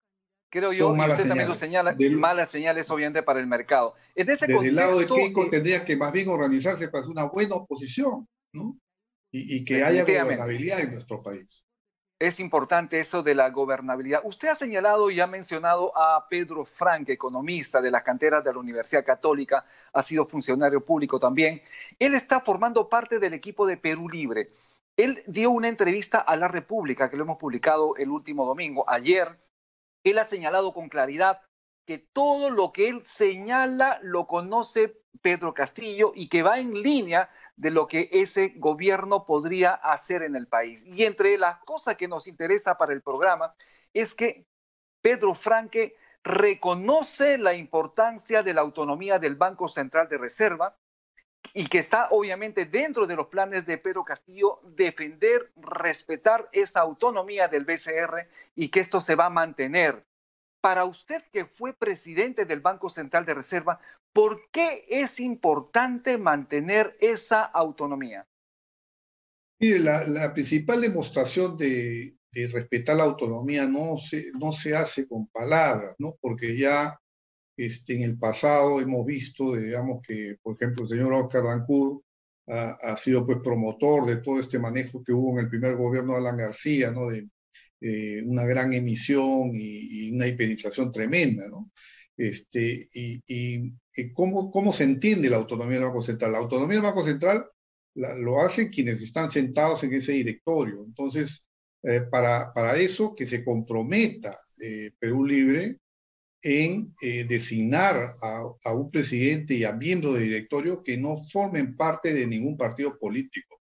creo 0.48 0.72
yo, 0.72 0.94
y 0.94 1.00
usted 1.00 1.28
también 1.28 1.48
lo 1.48 1.54
señala, 1.54 1.96
malas 2.12 2.50
señales 2.50 2.88
obviamente 2.90 3.22
para 3.22 3.40
el 3.40 3.46
mercado. 3.46 3.94
En 4.14 4.30
ese 4.30 4.46
desde 4.46 4.68
el 4.68 4.76
lado 4.76 4.98
de 4.98 5.06
Keiko 5.06 5.44
eh, 5.44 5.48
tendría 5.50 5.84
que 5.84 5.96
más 5.96 6.12
bien 6.12 6.28
organizarse 6.28 6.88
para 6.88 7.00
hacer 7.00 7.12
una 7.12 7.24
buena 7.24 7.56
oposición, 7.56 8.28
¿no? 8.52 8.78
Y, 9.30 9.56
y 9.56 9.64
que 9.64 9.82
haya 9.82 10.04
gobernabilidad 10.04 10.80
en 10.80 10.92
nuestro 10.92 11.22
país 11.22 11.66
es 12.18 12.40
importante 12.40 12.98
eso 12.98 13.22
de 13.22 13.34
la 13.34 13.50
gobernabilidad. 13.50 14.22
Usted 14.24 14.48
ha 14.48 14.54
señalado 14.56 15.10
y 15.10 15.20
ha 15.20 15.26
mencionado 15.26 15.96
a 15.96 16.26
Pedro 16.28 16.64
Frank, 16.64 17.08
economista 17.10 17.80
de 17.80 17.92
las 17.92 18.02
canteras 18.02 18.42
de 18.42 18.52
la 18.52 18.58
Universidad 18.58 19.04
Católica, 19.04 19.64
ha 19.92 20.02
sido 20.02 20.26
funcionario 20.26 20.84
público 20.84 21.20
también. 21.20 21.62
Él 21.98 22.14
está 22.14 22.40
formando 22.40 22.88
parte 22.88 23.20
del 23.20 23.34
equipo 23.34 23.66
de 23.66 23.76
Perú 23.76 24.08
Libre. 24.08 24.50
Él 24.96 25.22
dio 25.26 25.50
una 25.50 25.68
entrevista 25.68 26.18
a 26.18 26.34
La 26.36 26.48
República, 26.48 27.08
que 27.08 27.16
lo 27.16 27.22
hemos 27.22 27.38
publicado 27.38 27.94
el 27.96 28.10
último 28.10 28.44
domingo, 28.44 28.84
ayer. 28.88 29.38
Él 30.02 30.18
ha 30.18 30.26
señalado 30.26 30.74
con 30.74 30.88
claridad 30.88 31.40
que 31.88 31.96
todo 31.96 32.50
lo 32.50 32.70
que 32.70 32.88
él 32.88 33.00
señala 33.06 33.98
lo 34.02 34.26
conoce 34.26 35.00
Pedro 35.22 35.54
Castillo 35.54 36.12
y 36.14 36.28
que 36.28 36.42
va 36.42 36.58
en 36.58 36.74
línea 36.74 37.30
de 37.56 37.70
lo 37.70 37.86
que 37.86 38.10
ese 38.12 38.52
gobierno 38.56 39.24
podría 39.24 39.70
hacer 39.72 40.22
en 40.22 40.36
el 40.36 40.48
país. 40.48 40.84
Y 40.84 41.04
entre 41.04 41.38
las 41.38 41.60
cosas 41.60 41.96
que 41.96 42.06
nos 42.06 42.26
interesa 42.26 42.76
para 42.76 42.92
el 42.92 43.00
programa 43.00 43.54
es 43.94 44.14
que 44.14 44.44
Pedro 45.00 45.34
Franque 45.34 45.96
reconoce 46.22 47.38
la 47.38 47.54
importancia 47.54 48.42
de 48.42 48.52
la 48.52 48.60
autonomía 48.60 49.18
del 49.18 49.36
Banco 49.36 49.66
Central 49.66 50.10
de 50.10 50.18
Reserva 50.18 50.76
y 51.54 51.68
que 51.68 51.78
está 51.78 52.08
obviamente 52.10 52.66
dentro 52.66 53.06
de 53.06 53.16
los 53.16 53.28
planes 53.28 53.64
de 53.64 53.78
Pedro 53.78 54.04
Castillo 54.04 54.60
defender, 54.62 55.50
respetar 55.56 56.50
esa 56.52 56.80
autonomía 56.80 57.48
del 57.48 57.64
BCR 57.64 58.28
y 58.54 58.68
que 58.68 58.80
esto 58.80 59.00
se 59.00 59.14
va 59.14 59.24
a 59.24 59.30
mantener. 59.30 60.04
Para 60.68 60.84
usted 60.84 61.22
que 61.32 61.46
fue 61.46 61.72
presidente 61.72 62.44
del 62.44 62.60
Banco 62.60 62.90
Central 62.90 63.24
de 63.24 63.32
Reserva, 63.32 63.80
¿por 64.12 64.50
qué 64.50 64.84
es 64.86 65.18
importante 65.18 66.18
mantener 66.18 66.94
esa 67.00 67.42
autonomía? 67.42 68.28
Mire, 69.58 69.78
la, 69.78 70.34
principal 70.34 70.82
demostración 70.82 71.56
de, 71.56 72.18
respetar 72.52 72.98
la 72.98 73.04
autonomía 73.04 73.66
no 73.66 73.96
se, 73.96 74.76
hace 74.76 75.08
con 75.08 75.28
palabras, 75.28 75.96
¿no? 75.98 76.18
Porque 76.20 76.54
ya 76.58 77.00
este, 77.56 77.96
en 77.96 78.02
el 78.02 78.18
pasado 78.18 78.78
hemos 78.78 79.06
visto, 79.06 79.54
digamos, 79.54 80.02
que, 80.06 80.36
por 80.42 80.54
ejemplo, 80.54 80.82
el 80.82 80.88
señor 80.88 81.14
Oscar 81.14 81.44
Dancourt 81.44 82.02
ha, 82.46 82.94
sido 82.94 83.24
pues 83.24 83.38
promotor 83.42 84.04
de 84.04 84.16
todo 84.16 84.38
este 84.38 84.58
manejo 84.58 85.02
que 85.02 85.14
hubo 85.14 85.32
en 85.32 85.46
el 85.46 85.48
primer 85.48 85.76
gobierno 85.76 86.12
de 86.12 86.18
Alan 86.18 86.36
García, 86.36 86.90
¿no? 86.90 87.08
Eh, 87.80 88.22
una 88.24 88.44
gran 88.44 88.72
emisión 88.72 89.52
y, 89.54 90.10
una 90.12 90.26
hiperinflación 90.26 90.90
tremenda, 90.92 91.48
¿no? 91.48 91.70
Este, 92.16 92.88
y, 92.92 93.72
¿cómo, 94.14 94.50
¿cómo, 94.50 94.72
se 94.72 94.84
entiende 94.84 95.30
la 95.30 95.36
autonomía 95.36 95.78
del 95.78 95.86
Banco 95.86 96.02
Central? 96.02 96.32
La 96.32 96.38
autonomía 96.38 96.76
del 96.76 96.86
Banco 96.86 97.04
Central 97.04 97.46
lo 97.94 98.40
hacen 98.42 98.70
quienes 98.70 99.02
están 99.02 99.28
sentados 99.28 99.84
en 99.84 99.94
ese 99.94 100.12
directorio. 100.12 100.82
Entonces, 100.84 101.48
eh, 101.84 102.00
para, 102.10 102.52
para 102.52 102.76
eso, 102.76 103.14
que 103.14 103.24
se 103.26 103.44
comprometa 103.44 104.36
eh, 104.60 104.90
Perú 104.98 105.24
Libre 105.24 105.78
en 106.42 106.92
designar 107.28 107.96
a, 108.22 108.42
a, 108.64 108.72
un 108.74 108.90
presidente 108.90 109.54
y 109.54 109.64
a 109.64 109.72
miembros 109.72 110.14
de 110.14 110.20
directorio 110.20 110.82
que 110.84 110.96
no 110.96 111.16
formen 111.16 111.76
parte 111.76 112.14
de 112.14 112.26
ningún 112.28 112.56
partido 112.56 112.96
político, 112.98 113.60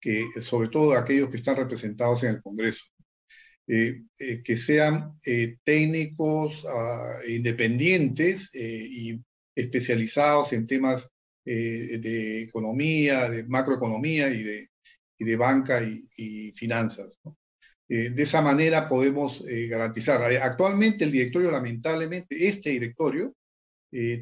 que 0.00 0.26
sobre 0.40 0.68
todo 0.68 0.92
aquellos 0.96 1.30
que 1.30 1.36
están 1.36 1.56
representados 1.56 2.22
en 2.24 2.36
el 2.36 2.42
Congreso. 2.42 2.84
Eh, 3.72 4.02
eh, 4.18 4.42
que 4.42 4.56
sean 4.56 5.14
eh, 5.24 5.58
técnicos 5.62 6.66
ah, 6.68 7.20
independientes 7.28 8.50
y 8.52 9.22
especializados 9.54 10.52
en 10.52 10.66
temas 10.66 11.08
de 11.44 12.42
economía, 12.42 13.30
de 13.30 13.44
macroeconomía 13.46 14.28
y 14.30 14.42
de, 14.42 14.68
y 15.18 15.24
de 15.24 15.36
banca 15.36 15.82
y, 15.82 16.52
finanzas. 16.52 17.18
de 17.88 18.22
esa 18.22 18.42
manera 18.42 18.88
podemos 18.88 19.42
garantizar. 19.68 20.22
Actualmente 20.42 21.04
el 21.04 21.12
directorio, 21.12 21.50
lamentablemente, 21.50 22.46
este 22.46 22.70
directorio 22.70 23.34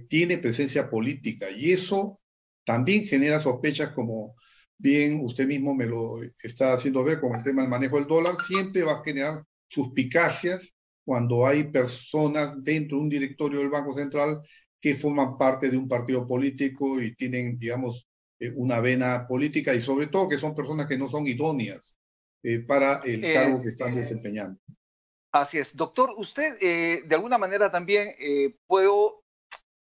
tiene 0.09 0.39
presencia 0.39 0.89
política 0.89 1.51
y 1.51 1.73
eso 1.73 2.17
también 2.65 3.05
genera 3.05 3.39
sospechas 3.39 3.93
como 3.93 4.37
bien 4.79 5.21
usted 5.21 5.47
mismo 5.47 5.75
me 5.75 5.87
lo 5.87 6.23
está 6.43 6.73
haciendo 6.73 7.05
ver 7.05 7.21
con 7.21 7.35
el 7.35 7.43
tema 7.43 7.63
del 7.63 7.71
manejo 7.71 7.97
del 7.97 8.07
dólar, 8.07 8.37
siempre 8.37 8.85
va 8.85 8.93
a 8.93 9.05
generar 9.05 9.45
suspicacias 9.67 10.75
cuando 11.05 11.47
hay 11.47 11.65
personas 11.65 12.63
dentro 12.63 12.97
de 12.97 13.03
un 13.03 13.09
directorio 13.09 13.59
del 13.61 13.71
Banco 13.71 13.93
Central 13.93 14.41
que 14.81 14.95
forman 14.95 15.37
parte 15.37 15.71
de 15.71 15.77
un 15.77 15.89
partido 15.89 16.27
político 16.27 17.01
y 17.03 17.15
tienen, 17.15 17.59
digamos, 17.59 18.07
eh, 18.39 18.53
una 18.55 18.81
vena 18.81 19.27
política 19.27 19.75
y 19.75 19.81
sobre 19.81 20.07
todo 20.07 20.29
que 20.29 20.39
son 20.39 20.55
personas 20.55 20.87
que 20.87 20.97
no 20.97 21.09
son 21.09 21.27
idóneas 21.27 21.99
eh, 22.43 22.61
para 22.61 23.01
el 23.05 23.25
eh, 23.25 23.33
cargo 23.33 23.61
que 23.61 23.69
están 23.69 23.95
desempeñando. 23.95 24.61
Así 25.33 25.59
es. 25.59 25.75
Doctor, 25.75 26.15
usted 26.17 26.59
de 26.61 27.15
alguna 27.15 27.37
manera 27.37 27.71
también 27.71 28.15
puedo, 28.67 29.25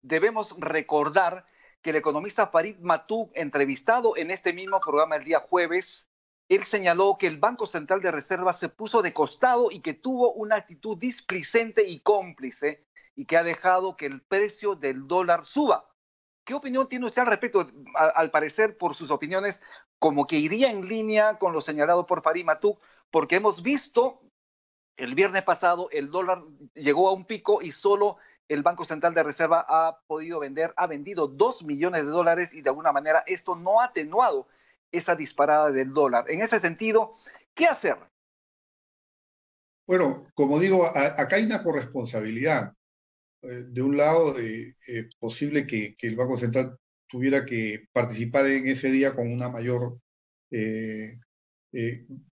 debemos 0.00 0.55
recordar 0.61 1.45
que 1.85 1.91
el 1.91 1.97
economista 1.97 2.47
Farid 2.47 2.79
Matuk, 2.81 3.31
entrevistado 3.35 4.17
en 4.17 4.31
este 4.31 4.55
mismo 4.55 4.81
programa 4.81 5.17
el 5.17 5.25
día 5.25 5.38
jueves, 5.38 6.09
él 6.49 6.64
señaló 6.64 7.19
que 7.19 7.26
el 7.26 7.37
Banco 7.37 7.67
Central 7.67 8.00
de 8.00 8.11
Reserva 8.11 8.55
se 8.55 8.71
puso 8.71 9.03
de 9.03 9.12
costado 9.12 9.71
y 9.71 9.81
que 9.81 9.93
tuvo 9.93 10.33
una 10.33 10.57
actitud 10.57 10.97
displicente 10.97 11.87
y 11.87 12.00
cómplice 12.00 12.87
y 13.14 13.26
que 13.26 13.37
ha 13.37 13.43
dejado 13.43 13.99
que 13.99 14.07
el 14.07 14.23
precio 14.23 14.76
del 14.76 15.07
dólar 15.07 15.45
suba. 15.45 15.87
¿Qué 16.47 16.55
opinión 16.55 16.88
tiene 16.88 17.05
usted 17.05 17.21
al 17.21 17.29
respecto? 17.29 17.67
Al, 17.95 18.31
parecer, 18.31 18.79
por 18.79 18.95
sus 18.95 19.11
opiniones, 19.11 19.61
como 19.99 20.26
que 20.26 20.37
iría 20.37 20.71
en 20.71 20.88
línea 20.88 21.38
con 21.38 21.53
lo 21.53 21.61
señalado 21.61 22.07
por 22.07 22.23
Farid 22.23 22.47
Matuk, 22.47 22.81
porque 23.11 23.37
hemos 23.37 23.62
visto 23.62 24.23
el 24.97 25.14
viernes 25.14 25.43
pasado 25.43 25.88
el 25.91 26.11
dólar 26.11 26.45
llegó 26.75 27.09
a 27.09 27.12
un 27.12 27.25
pico 27.25 27.61
y 27.61 27.73
solo 27.73 28.17
el 28.49 28.63
Banco 28.63 28.85
Central 28.85 29.15
de 29.15 29.23
Reserva 29.23 29.65
ha 29.69 29.99
podido 30.07 30.41
vender, 30.41 30.73
ha 30.77 30.87
vendido 30.87 31.27
dos 31.27 31.63
millones 31.63 32.05
de 32.05 32.11
dólares 32.11 32.53
y 32.53 32.63
de 32.63 32.71
alguna 32.71 32.93
manera 32.93 33.25
esto 33.27 33.55
no 33.55 33.81
ha 33.81 33.87
atenuado 33.87 34.49
esa 34.93 35.17
disparada 35.17 35.71
del 35.71 35.93
dólar. 35.93 36.31
En 36.31 36.41
ese 36.41 36.61
sentido, 36.61 37.13
¿qué 37.55 37.67
hacer? 37.67 37.97
Bueno, 39.87 40.27
como 40.35 40.59
digo, 40.59 40.87
acá 40.87 41.37
hay 41.37 41.45
una 41.45 41.63
corresponsabilidad. 41.63 42.73
Eh, 43.43 43.65
de 43.69 43.83
un 43.83 43.97
lado, 43.97 44.39
es 44.39 44.75
eh, 44.89 45.09
posible 45.19 45.67
que, 45.67 45.97
el 46.01 46.17
Banco 46.17 46.37
Central 46.37 46.79
tuviera 47.07 47.45
que 47.45 47.89
participar 47.93 48.47
en 48.47 48.67
ese 48.67 48.91
día 48.91 49.15
con 49.15 49.31
una 49.31 49.51
mayor 49.51 49.99
eh, 50.51 51.19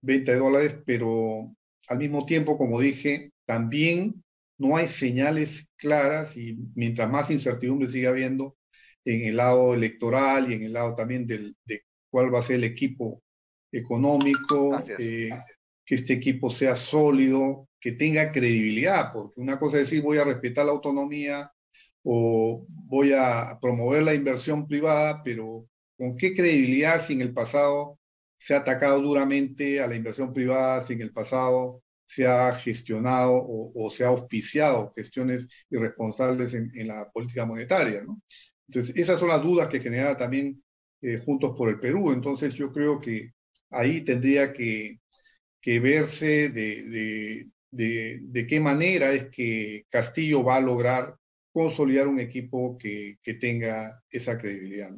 venta 0.01 0.31
de 0.31 0.37
dólares, 0.37 0.77
pero 0.85 1.53
al 1.89 1.97
mismo 1.97 2.25
tiempo, 2.25 2.57
como 2.57 2.79
dije, 2.79 3.31
también 3.45 4.23
no 4.63 4.77
hay 4.77 4.87
señales 4.87 5.73
claras 5.75 6.37
y 6.37 6.57
mientras 6.75 7.09
más 7.09 7.29
incertidumbre 7.29 7.87
siga 7.87 8.11
habiendo 8.11 8.55
en 9.03 9.27
el 9.27 9.35
lado 9.37 9.73
electoral 9.73 10.49
y 10.49 10.55
en 10.55 10.63
el 10.63 10.73
lado 10.73 10.95
también 10.95 11.27
del, 11.27 11.55
de 11.65 11.81
cuál 12.09 12.33
va 12.33 12.39
a 12.39 12.43
ser 12.43 12.55
el 12.55 12.63
equipo 12.63 13.21
económico, 13.71 14.77
que 15.85 15.95
este 15.95 16.13
equipo 16.13 16.49
sea 16.49 16.75
sólido, 16.75 17.67
que 17.77 17.91
tenga 17.91 18.31
credibilidad, 18.31 19.11
porque 19.11 19.41
una 19.41 19.59
cosa 19.59 19.77
es 19.77 19.89
decir 19.89 20.01
voy 20.01 20.17
a 20.17 20.23
respetar 20.23 20.65
la 20.65 20.71
autonomía 20.71 21.51
o 22.03 22.65
voy 22.69 23.11
a 23.11 23.57
promover 23.61 24.03
la 24.03 24.13
inversión 24.13 24.65
privada, 24.65 25.21
pero 25.23 25.67
¿con 25.97 26.15
qué 26.15 26.33
credibilidad 26.33 27.01
si 27.01 27.13
en 27.13 27.21
el 27.21 27.33
pasado 27.33 27.99
se 28.37 28.53
ha 28.53 28.59
atacado 28.59 29.01
duramente 29.01 29.81
a 29.81 29.87
la 29.87 29.95
inversión 29.95 30.33
privada, 30.33 30.81
si 30.81 30.93
en 30.93 31.01
el 31.01 31.11
pasado 31.11 31.83
se 32.05 32.27
ha 32.27 32.53
gestionado 32.53 33.33
o, 33.35 33.89
se 33.89 34.03
ha 34.03 34.09
auspiciado 34.09 34.91
gestiones 34.95 35.47
irresponsables 35.69 36.53
en, 36.53 36.87
la 36.87 37.09
política 37.11 37.45
monetaria? 37.45 38.03
¿no? 38.03 38.21
Entonces, 38.67 38.95
esas 38.97 39.19
son 39.19 39.29
las 39.29 39.41
dudas 39.41 39.67
que 39.67 39.79
genera 39.79 40.17
también 40.17 40.63
eh, 41.01 41.17
Juntos 41.17 41.53
por 41.57 41.69
el 41.69 41.79
Perú. 41.79 42.11
Entonces, 42.11 42.53
yo 42.53 42.71
creo 42.71 42.99
que 42.99 43.31
ahí 43.71 44.01
tendría 44.01 44.53
que 44.53 44.99
verse 45.63 46.49
de, 46.49 47.47
qué 48.47 48.59
manera 48.59 49.11
es 49.11 49.29
que 49.29 49.85
Castillo 49.89 50.43
va 50.43 50.57
a 50.57 50.61
lograr 50.61 51.15
consolidar 51.51 52.07
un 52.07 52.19
equipo 52.19 52.77
que 52.77 53.17
tenga 53.39 53.87
esa 54.09 54.37
credibilidad. 54.37 54.91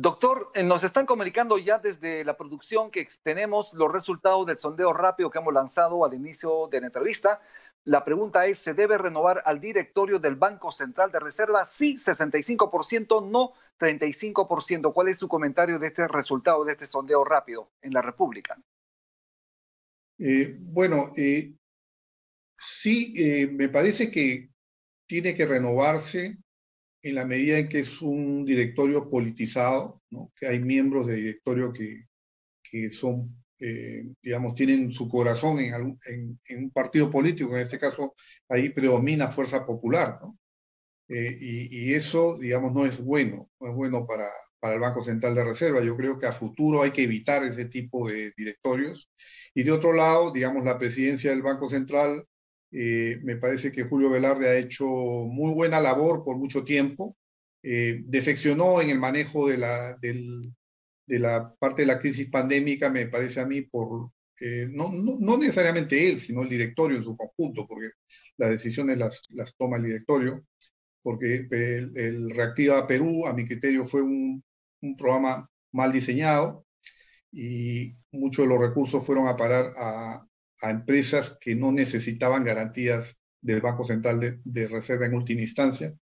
Doctor, 0.00 0.52
eh, 0.54 0.62
nos 0.62 0.84
están 0.84 1.06
comunicando 1.06 1.58
ya 1.58 1.80
desde 1.80 2.24
la 2.24 2.36
producción 2.36 2.88
que 2.88 3.08
tenemos 3.20 3.74
los 3.74 3.90
resultados 3.90 4.46
del 4.46 4.56
sondeo 4.56 4.92
rápido 4.92 5.28
que 5.28 5.40
hemos 5.40 5.52
lanzado 5.52 6.04
al 6.04 6.14
inicio 6.14 6.68
de 6.70 6.80
la 6.80 6.86
entrevista. 6.86 7.40
La 7.82 8.04
pregunta 8.04 8.46
es, 8.46 8.60
¿se 8.60 8.74
debe 8.74 8.96
renovar 8.96 9.42
al 9.44 9.60
directorio 9.60 10.20
del 10.20 10.36
Banco 10.36 10.70
Central 10.70 11.10
de 11.10 11.18
Reserva? 11.18 11.64
Sí, 11.64 11.96
65%, 11.96 13.28
no 13.28 13.54
35%. 13.76 14.92
¿Cuál 14.92 15.08
es 15.08 15.18
su 15.18 15.26
comentario 15.26 15.80
de 15.80 15.88
este 15.88 16.06
resultado, 16.06 16.64
de 16.64 16.72
este 16.74 16.86
sondeo 16.86 17.24
rápido 17.24 17.68
en 17.82 17.92
la 17.92 18.00
República? 18.00 18.54
Eh, 20.20 20.54
bueno, 20.74 21.10
eh, 21.16 21.54
sí, 22.56 23.48
me 23.50 23.68
parece 23.68 24.12
que 24.12 24.48
tiene 25.08 25.34
que 25.34 25.44
renovarse 25.44 26.38
en 27.02 27.14
la 27.14 27.24
medida 27.24 27.58
en 27.58 27.68
que 27.68 27.80
es 27.80 28.02
un 28.02 28.44
directorio 28.44 29.08
politizado, 29.08 30.02
¿no? 30.10 30.32
que 30.38 30.46
hay 30.46 30.60
miembros 30.60 31.06
de 31.06 31.14
directorio 31.16 31.72
que, 31.72 32.06
que 32.62 32.88
son, 32.90 33.44
digamos, 34.22 34.54
tienen 34.54 34.90
su 34.90 35.08
corazón 35.08 35.58
en, 35.58 35.96
en, 36.06 36.64
un 36.64 36.70
partido 36.70 37.10
político, 37.10 37.54
en 37.56 37.62
este 37.62 37.78
caso 37.78 38.14
ahí 38.48 38.70
predomina 38.70 39.28
Fuerza 39.28 39.64
Popular, 39.64 40.18
¿no? 40.20 40.38
y, 41.08 41.90
y, 41.90 41.94
eso, 41.94 42.36
digamos, 42.38 42.72
no 42.72 42.84
es 42.84 43.02
bueno, 43.02 43.50
no 43.60 43.68
es 43.68 43.74
bueno 43.74 44.06
para, 44.06 44.28
para 44.60 44.74
el 44.74 44.80
Banco 44.80 45.02
Central 45.02 45.34
de 45.34 45.44
Reserva. 45.44 45.82
Yo 45.82 45.96
creo 45.96 46.18
que 46.18 46.26
a 46.26 46.32
futuro 46.32 46.82
hay 46.82 46.90
que 46.90 47.02
evitar 47.02 47.42
ese 47.44 47.66
tipo 47.66 48.08
de 48.08 48.32
directorios. 48.36 49.10
Y 49.54 49.62
de 49.62 49.72
otro 49.72 49.92
lado, 49.92 50.30
digamos, 50.30 50.64
la 50.64 50.78
presidencia 50.78 51.30
del 51.30 51.42
Banco 51.42 51.68
Central, 51.68 52.26
eh, 52.70 53.18
me 53.22 53.36
parece 53.36 53.72
que 53.72 53.84
Julio 53.84 54.10
Velarde 54.10 54.48
ha 54.48 54.56
hecho 54.56 54.84
muy 54.86 55.54
buena 55.54 55.80
labor 55.80 56.24
por 56.24 56.36
mucho 56.36 56.64
tiempo. 56.64 57.16
Eh, 57.62 58.02
defeccionó 58.06 58.80
en 58.80 58.90
el 58.90 58.98
manejo 58.98 59.48
de 59.48 59.58
la, 59.58 59.96
de 59.96 61.18
la 61.18 61.54
parte 61.58 61.82
de 61.82 61.86
la 61.86 61.98
crisis 61.98 62.28
pandémica, 62.30 62.90
me 62.90 63.06
parece 63.06 63.40
a 63.40 63.46
mí, 63.46 63.62
por, 63.62 64.10
eh, 64.40 64.68
no, 64.70 64.92
no, 64.92 65.16
no, 65.18 65.38
necesariamente 65.38 66.08
él, 66.08 66.18
sino 66.18 66.42
el 66.42 66.48
directorio 66.48 66.98
en 66.98 67.04
su 67.04 67.16
conjunto, 67.16 67.66
porque 67.66 67.90
las 68.36 68.50
decisiones 68.50 68.98
las, 68.98 69.22
las 69.30 69.56
toma 69.56 69.78
el 69.78 69.84
directorio, 69.84 70.44
porque 71.02 71.46
el, 71.50 71.96
el 71.96 72.30
Reactiva 72.30 72.86
Perú, 72.86 73.26
a 73.26 73.32
mi 73.32 73.44
criterio, 73.46 73.84
fue 73.84 74.02
un, 74.02 74.42
un 74.82 74.96
programa 74.96 75.50
mal 75.72 75.92
diseñado 75.92 76.64
y 77.32 77.92
muchos 78.12 78.44
de 78.44 78.54
los 78.54 78.60
recursos 78.60 79.04
fueron 79.04 79.26
a 79.28 79.36
parar 79.36 79.70
a, 79.76 80.20
empresas 80.62 81.38
que 81.40 81.54
no 81.54 81.72
necesitaban 81.72 82.44
garantías 82.44 83.22
del 83.40 83.60
Banco 83.60 83.84
Central 83.84 84.40
de, 84.42 84.68
Reserva 84.68 85.06
en 85.06 85.14
última 85.14 85.42
instancia, 85.42 85.94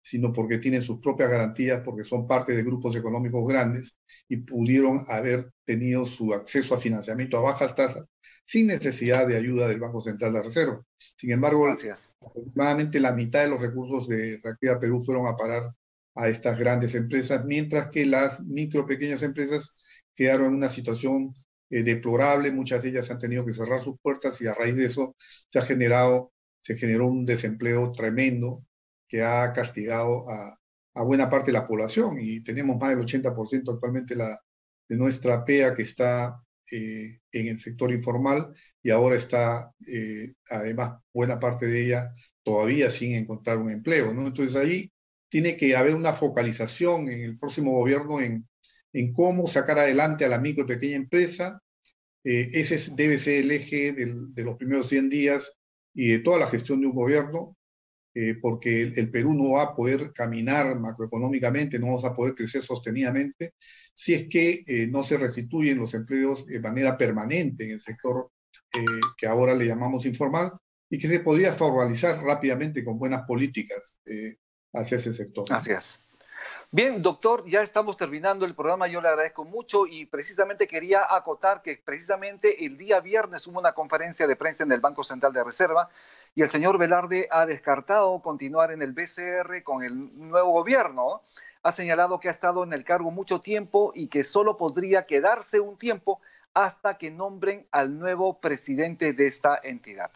sino 0.00 0.32
porque 0.32 0.58
tienen 0.58 0.82
sus 0.82 1.00
propias 1.00 1.30
garantías, 1.30 1.80
porque 1.80 2.04
son 2.04 2.26
parte 2.26 2.54
de 2.54 2.62
grupos 2.62 2.94
económicos 2.94 3.46
grandes 3.48 3.98
y 4.28 4.38
pudieron 4.38 5.00
haber 5.08 5.50
tenido 5.64 6.06
su 6.06 6.34
acceso 6.34 6.74
a 6.74 6.78
financiamiento 6.78 7.38
a 7.38 7.42
bajas 7.42 7.74
tasas 7.74 8.08
sin 8.44 8.66
necesidad 8.66 9.26
de 9.26 9.36
ayuda 9.36 9.66
del 9.66 9.80
Banco 9.80 10.00
Central 10.00 10.34
de 10.34 10.42
Reserva. 10.42 10.84
Sin 11.16 11.30
embargo, 11.30 11.66
aproximadamente 11.68 13.00
la 13.00 13.12
mitad 13.12 13.42
de 13.42 13.48
los 13.48 13.60
recursos 13.60 14.08
de 14.08 14.40
Reactiva 14.42 14.78
Perú 14.78 15.00
fueron 15.00 15.26
a 15.26 15.36
parar 15.36 15.74
a 16.16 16.28
estas 16.28 16.58
grandes 16.58 16.94
empresas, 16.94 17.44
mientras 17.44 17.88
que 17.88 18.06
las 18.06 18.40
micro, 18.40 18.86
pequeñas 18.86 19.22
empresas 19.22 19.74
quedaron 20.14 20.48
en 20.48 20.54
una 20.54 20.68
situación 20.68 21.34
eh, 21.74 21.82
deplorable, 21.82 22.52
muchas 22.52 22.84
de 22.84 22.90
ellas 22.90 23.10
han 23.10 23.18
tenido 23.18 23.44
que 23.44 23.52
cerrar 23.52 23.80
sus 23.80 23.98
puertas 24.00 24.40
y 24.40 24.46
a 24.46 24.54
raíz 24.54 24.76
de 24.76 24.84
eso 24.84 25.16
se 25.48 25.58
ha 25.58 25.62
generado, 25.62 26.32
se 26.60 26.76
generó 26.76 27.08
un 27.08 27.24
desempleo 27.24 27.90
tremendo 27.90 28.64
que 29.08 29.22
ha 29.24 29.52
castigado 29.52 30.24
a, 30.30 31.02
buena 31.02 31.28
parte 31.28 31.46
de 31.46 31.54
la 31.58 31.66
población 31.66 32.18
y 32.20 32.42
tenemos 32.42 32.78
más 32.78 32.90
del 32.90 33.00
80% 33.00 33.72
actualmente 33.74 34.14
la, 34.14 34.38
de 34.88 34.96
nuestra 34.96 35.44
PEA 35.44 35.74
que 35.74 35.82
está 35.82 36.40
eh, 36.70 37.18
en 37.32 37.48
el 37.48 37.58
sector 37.58 37.90
informal 37.90 38.54
y 38.80 38.90
ahora 38.90 39.16
está 39.16 39.72
eh, 39.84 40.34
además 40.50 41.00
buena 41.12 41.40
parte 41.40 41.66
de 41.66 41.86
ella 41.86 42.12
todavía 42.44 42.88
sin 42.88 43.14
encontrar 43.16 43.58
un 43.58 43.70
empleo, 43.70 44.14
¿no? 44.14 44.28
Entonces 44.28 44.54
ahí 44.54 44.92
tiene 45.28 45.56
que 45.56 45.74
haber 45.74 45.96
una 45.96 46.12
focalización 46.12 47.08
en 47.08 47.22
el 47.22 47.36
próximo 47.36 47.72
gobierno 47.72 48.20
en, 48.20 48.46
en 48.92 49.12
cómo 49.12 49.48
sacar 49.48 49.80
adelante 49.80 50.24
a 50.24 50.28
la 50.28 50.38
micro 50.38 50.62
y 50.62 50.68
pequeña 50.68 50.96
empresa. 50.96 51.60
Eh, 52.24 52.50
ese 52.54 52.94
debe 52.96 53.18
ser 53.18 53.44
el 53.44 53.50
eje 53.50 53.92
de 53.92 54.42
los 54.42 54.56
primeros 54.56 54.88
100 54.88 55.10
días 55.10 55.58
y 55.92 56.12
de 56.12 56.18
toda 56.20 56.38
la 56.38 56.46
gestión 56.46 56.80
de 56.80 56.86
un 56.86 56.94
gobierno, 56.94 57.56
eh, 58.14 58.36
porque 58.40 58.82
el, 58.82 59.10
Perú 59.10 59.34
no 59.34 59.52
va 59.52 59.62
a 59.62 59.76
poder 59.76 60.12
caminar 60.12 60.78
macroeconómicamente, 60.78 61.78
no 61.78 61.86
vamos 61.86 62.04
a 62.04 62.14
poder 62.14 62.34
crecer 62.34 62.62
sostenidamente 62.62 63.54
si 63.92 64.14
es 64.14 64.28
que 64.28 64.62
eh, 64.66 64.86
no 64.88 65.02
se 65.02 65.18
restituyen 65.18 65.78
los 65.78 65.94
empleos 65.94 66.46
de 66.46 66.60
manera 66.60 66.96
permanente 66.96 67.64
en 67.64 67.72
el 67.72 67.80
sector 67.80 68.30
que 69.16 69.26
ahora 69.26 69.54
le 69.54 69.66
llamamos 69.66 70.04
informal 70.04 70.50
y 70.90 70.98
que 70.98 71.06
se 71.06 71.20
podría 71.20 71.52
formalizar 71.52 72.20
rápidamente 72.22 72.84
con 72.84 72.98
buenas 72.98 73.22
políticas 73.22 74.00
hacia 74.72 74.96
ese 74.96 75.12
sector. 75.12 75.44
Gracias. 75.48 76.03
Bien, 76.70 77.02
doctor, 77.02 77.46
ya 77.46 77.62
estamos 77.62 77.96
terminando 77.96 78.44
el 78.44 78.54
programa. 78.54 78.86
Yo 78.88 79.00
le 79.00 79.08
agradezco 79.08 79.44
mucho 79.44 79.86
y 79.86 80.06
precisamente 80.06 80.66
quería 80.66 81.06
acotar 81.08 81.62
que 81.62 81.80
precisamente 81.84 82.64
el 82.66 82.76
día 82.76 83.00
viernes 83.00 83.46
hubo 83.46 83.58
una 83.58 83.72
conferencia 83.72 84.26
de 84.26 84.36
prensa 84.36 84.64
en 84.64 84.72
el 84.72 84.80
Banco 84.80 85.04
Central 85.04 85.32
de 85.32 85.44
Reserva 85.44 85.88
y 86.34 86.42
el 86.42 86.48
señor 86.48 86.78
Velarde 86.78 87.28
ha 87.30 87.46
descartado 87.46 88.20
continuar 88.20 88.72
en 88.72 88.82
el 88.82 88.92
BCR 88.92 89.62
con 89.62 89.84
el 89.84 90.18
nuevo 90.18 90.52
gobierno. 90.52 91.22
Ha 91.62 91.72
señalado 91.72 92.18
que 92.18 92.28
ha 92.28 92.32
estado 92.32 92.64
en 92.64 92.72
el 92.72 92.84
cargo 92.84 93.10
mucho 93.10 93.40
tiempo 93.40 93.92
y 93.94 94.08
que 94.08 94.24
solo 94.24 94.56
podría 94.56 95.06
quedarse 95.06 95.60
un 95.60 95.76
tiempo 95.76 96.20
hasta 96.54 96.96
que 96.96 97.10
nombren 97.10 97.66
al 97.72 97.98
nuevo 97.98 98.40
presidente 98.40 99.12
de 99.12 99.26
esta 99.26 99.60
entidad. 99.62 100.10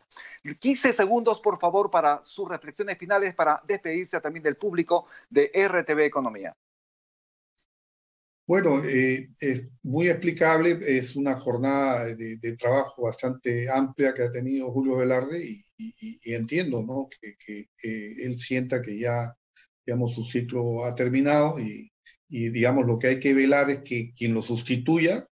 15 0.58 0.92
segundos, 0.92 1.40
por 1.40 1.58
favor, 1.58 1.90
para 1.90 2.22
sus 2.22 2.48
reflexiones 2.48 2.96
finales, 2.96 3.34
para 3.34 3.60
despedirse 3.66 4.20
también 4.20 4.44
del 4.44 4.56
público 4.56 5.06
de 5.28 5.50
RTV 5.52 6.04
Economía. 6.04 6.56
Bueno, 8.46 8.82
eh, 8.82 9.28
es 9.40 9.62
muy 9.82 10.08
explicable, 10.08 10.78
es 10.80 11.16
una 11.16 11.34
jornada 11.34 12.06
de, 12.06 12.56
trabajo 12.56 13.02
bastante 13.02 13.68
amplia 13.68 14.14
que 14.14 14.22
ha 14.22 14.30
tenido 14.30 14.72
Julio 14.72 14.96
Velarde 14.96 15.44
y, 15.44 16.32
entiendo 16.32 16.82
¿no? 16.82 17.08
que, 17.20 17.68
él 17.82 18.36
sienta 18.36 18.80
que 18.80 18.98
ya 18.98 19.36
digamos, 19.84 20.14
su 20.14 20.24
ciclo 20.24 20.84
ha 20.86 20.94
terminado 20.94 21.60
y, 21.60 21.92
y 22.28 22.48
digamos 22.48 22.86
lo 22.86 22.98
que 22.98 23.08
hay 23.08 23.20
que 23.20 23.34
velar 23.34 23.70
es 23.70 23.82
que 23.82 24.12
quien 24.14 24.32
lo 24.34 24.40
sustituya 24.40 25.26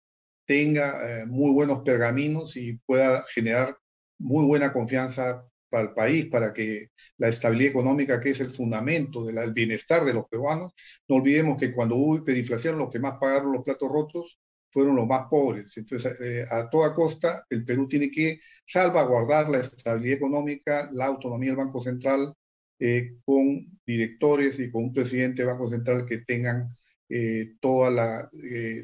tenga 0.46 1.22
eh, 1.24 1.26
muy 1.26 1.52
buenos 1.52 1.82
pergaminos 1.82 2.56
y 2.58 2.78
pueda 2.86 3.24
generar 3.34 3.78
muy 4.20 4.46
buena 4.46 4.72
confianza 4.74 5.46
para 5.70 5.86
el 5.86 5.94
país, 5.94 6.26
para 6.28 6.54
que 6.54 6.90
la 7.18 7.30
estabilidad 7.30 7.72
económica, 7.72 8.20
que 8.20 8.30
es 8.30 8.40
el 8.42 8.50
fundamento 8.50 9.26
del 9.26 9.52
bienestar 9.54 10.06
de 10.06 10.14
los 10.14 10.28
peruanos, 10.28 10.74
no 11.08 11.16
olvidemos 11.16 11.58
que 11.58 11.72
cuando 11.72 11.96
hubo 11.96 12.18
hiperinflación, 12.18 12.78
los 12.78 12.92
que 12.92 13.00
más 13.00 13.18
pagaron 13.20 13.54
los 13.54 13.64
platos 13.64 13.92
rotos 13.92 14.40
fueron 14.72 14.96
los 14.96 15.08
más 15.08 15.28
pobres. 15.30 15.76
Entonces, 15.78 16.20
eh, 16.22 16.46
a 16.50 16.70
toda 16.70 16.94
costa, 16.94 17.44
el 17.50 17.64
Perú 17.66 17.88
tiene 17.88 18.10
que 18.12 18.40
salvaguardar 18.66 19.50
la 19.50 19.60
estabilidad 19.60 20.18
económica, 20.18 20.90
la 20.94 21.06
autonomía 21.06 21.52
del 21.52 21.58
Banco 21.58 21.82
Central, 21.82 22.34
eh, 22.80 23.18
con 23.24 23.66
directores 23.86 24.60
y 24.60 24.72
con 24.72 24.86
un 24.86 24.94
presidente 24.94 25.44
del 25.44 25.54
Banco 25.54 25.70
Central 25.70 26.06
que 26.06 26.20
tengan 26.20 26.68
eh, 27.16 27.58
toda 27.62 27.92
la, 27.92 28.28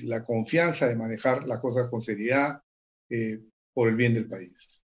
la, 0.03 0.23
confianza 0.23 0.87
de 0.87 0.95
manejar 0.95 1.47
las 1.47 1.57
cosas 1.57 1.89
con 1.89 1.99
seriedad 1.99 2.61
por 3.73 3.87
el 3.87 3.95
bien 3.95 4.13
del 4.13 4.27
país. 4.27 4.83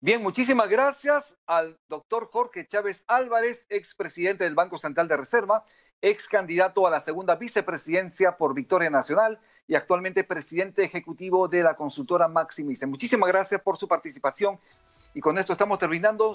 Bien, 0.00 0.22
muchísimas 0.22 0.68
gracias 0.68 1.36
al 1.46 1.78
doctor 1.88 2.28
Jorge 2.30 2.66
Chávez 2.66 3.02
Álvarez, 3.08 3.66
expresidente 3.70 4.44
del 4.44 4.54
Banco 4.54 4.78
Central 4.78 5.08
de 5.08 5.16
Reserva, 5.16 5.64
ex 6.00 6.28
candidato 6.28 6.86
a 6.86 6.90
la 6.90 7.00
segunda 7.00 7.36
vicepresidencia 7.36 8.36
por 8.36 8.54
Victoria 8.54 8.90
Nacional 8.90 9.40
y 9.66 9.74
actualmente 9.74 10.22
presidente 10.22 10.84
ejecutivo 10.84 11.48
de 11.48 11.62
la 11.62 11.74
consultora 11.74 12.28
Maximice. 12.28 12.86
Muchísimas 12.86 13.30
gracias 13.30 13.62
por 13.62 13.78
su 13.78 13.88
participación 13.88 14.60
y 15.14 15.20
con 15.20 15.38
esto 15.38 15.54
estamos 15.54 15.78
terminando 15.78 16.34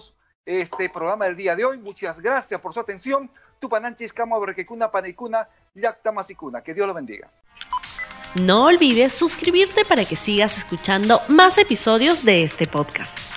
este 0.50 0.90
programa 0.90 1.26
del 1.26 1.36
día 1.36 1.56
de 1.56 1.64
hoy. 1.64 1.78
Muchas 1.78 2.20
gracias 2.20 2.60
por 2.60 2.74
su 2.74 2.80
atención. 2.80 3.30
Tupananchis, 3.60 4.14
Brequecuna, 4.14 4.90
Panicuna, 4.90 5.48
Yacta, 5.76 6.12
Masicuna. 6.12 6.62
Que 6.62 6.74
Dios 6.74 6.88
lo 6.88 6.94
bendiga. 6.94 7.30
No 8.34 8.66
olvides 8.66 9.14
suscribirte 9.14 9.86
para 9.86 10.06
que 10.06 10.16
sigas 10.16 10.58
escuchando 10.58 11.22
más 11.28 11.58
episodios 11.60 12.26
de 12.26 12.44
este 12.44 12.66
podcast. 12.66 13.29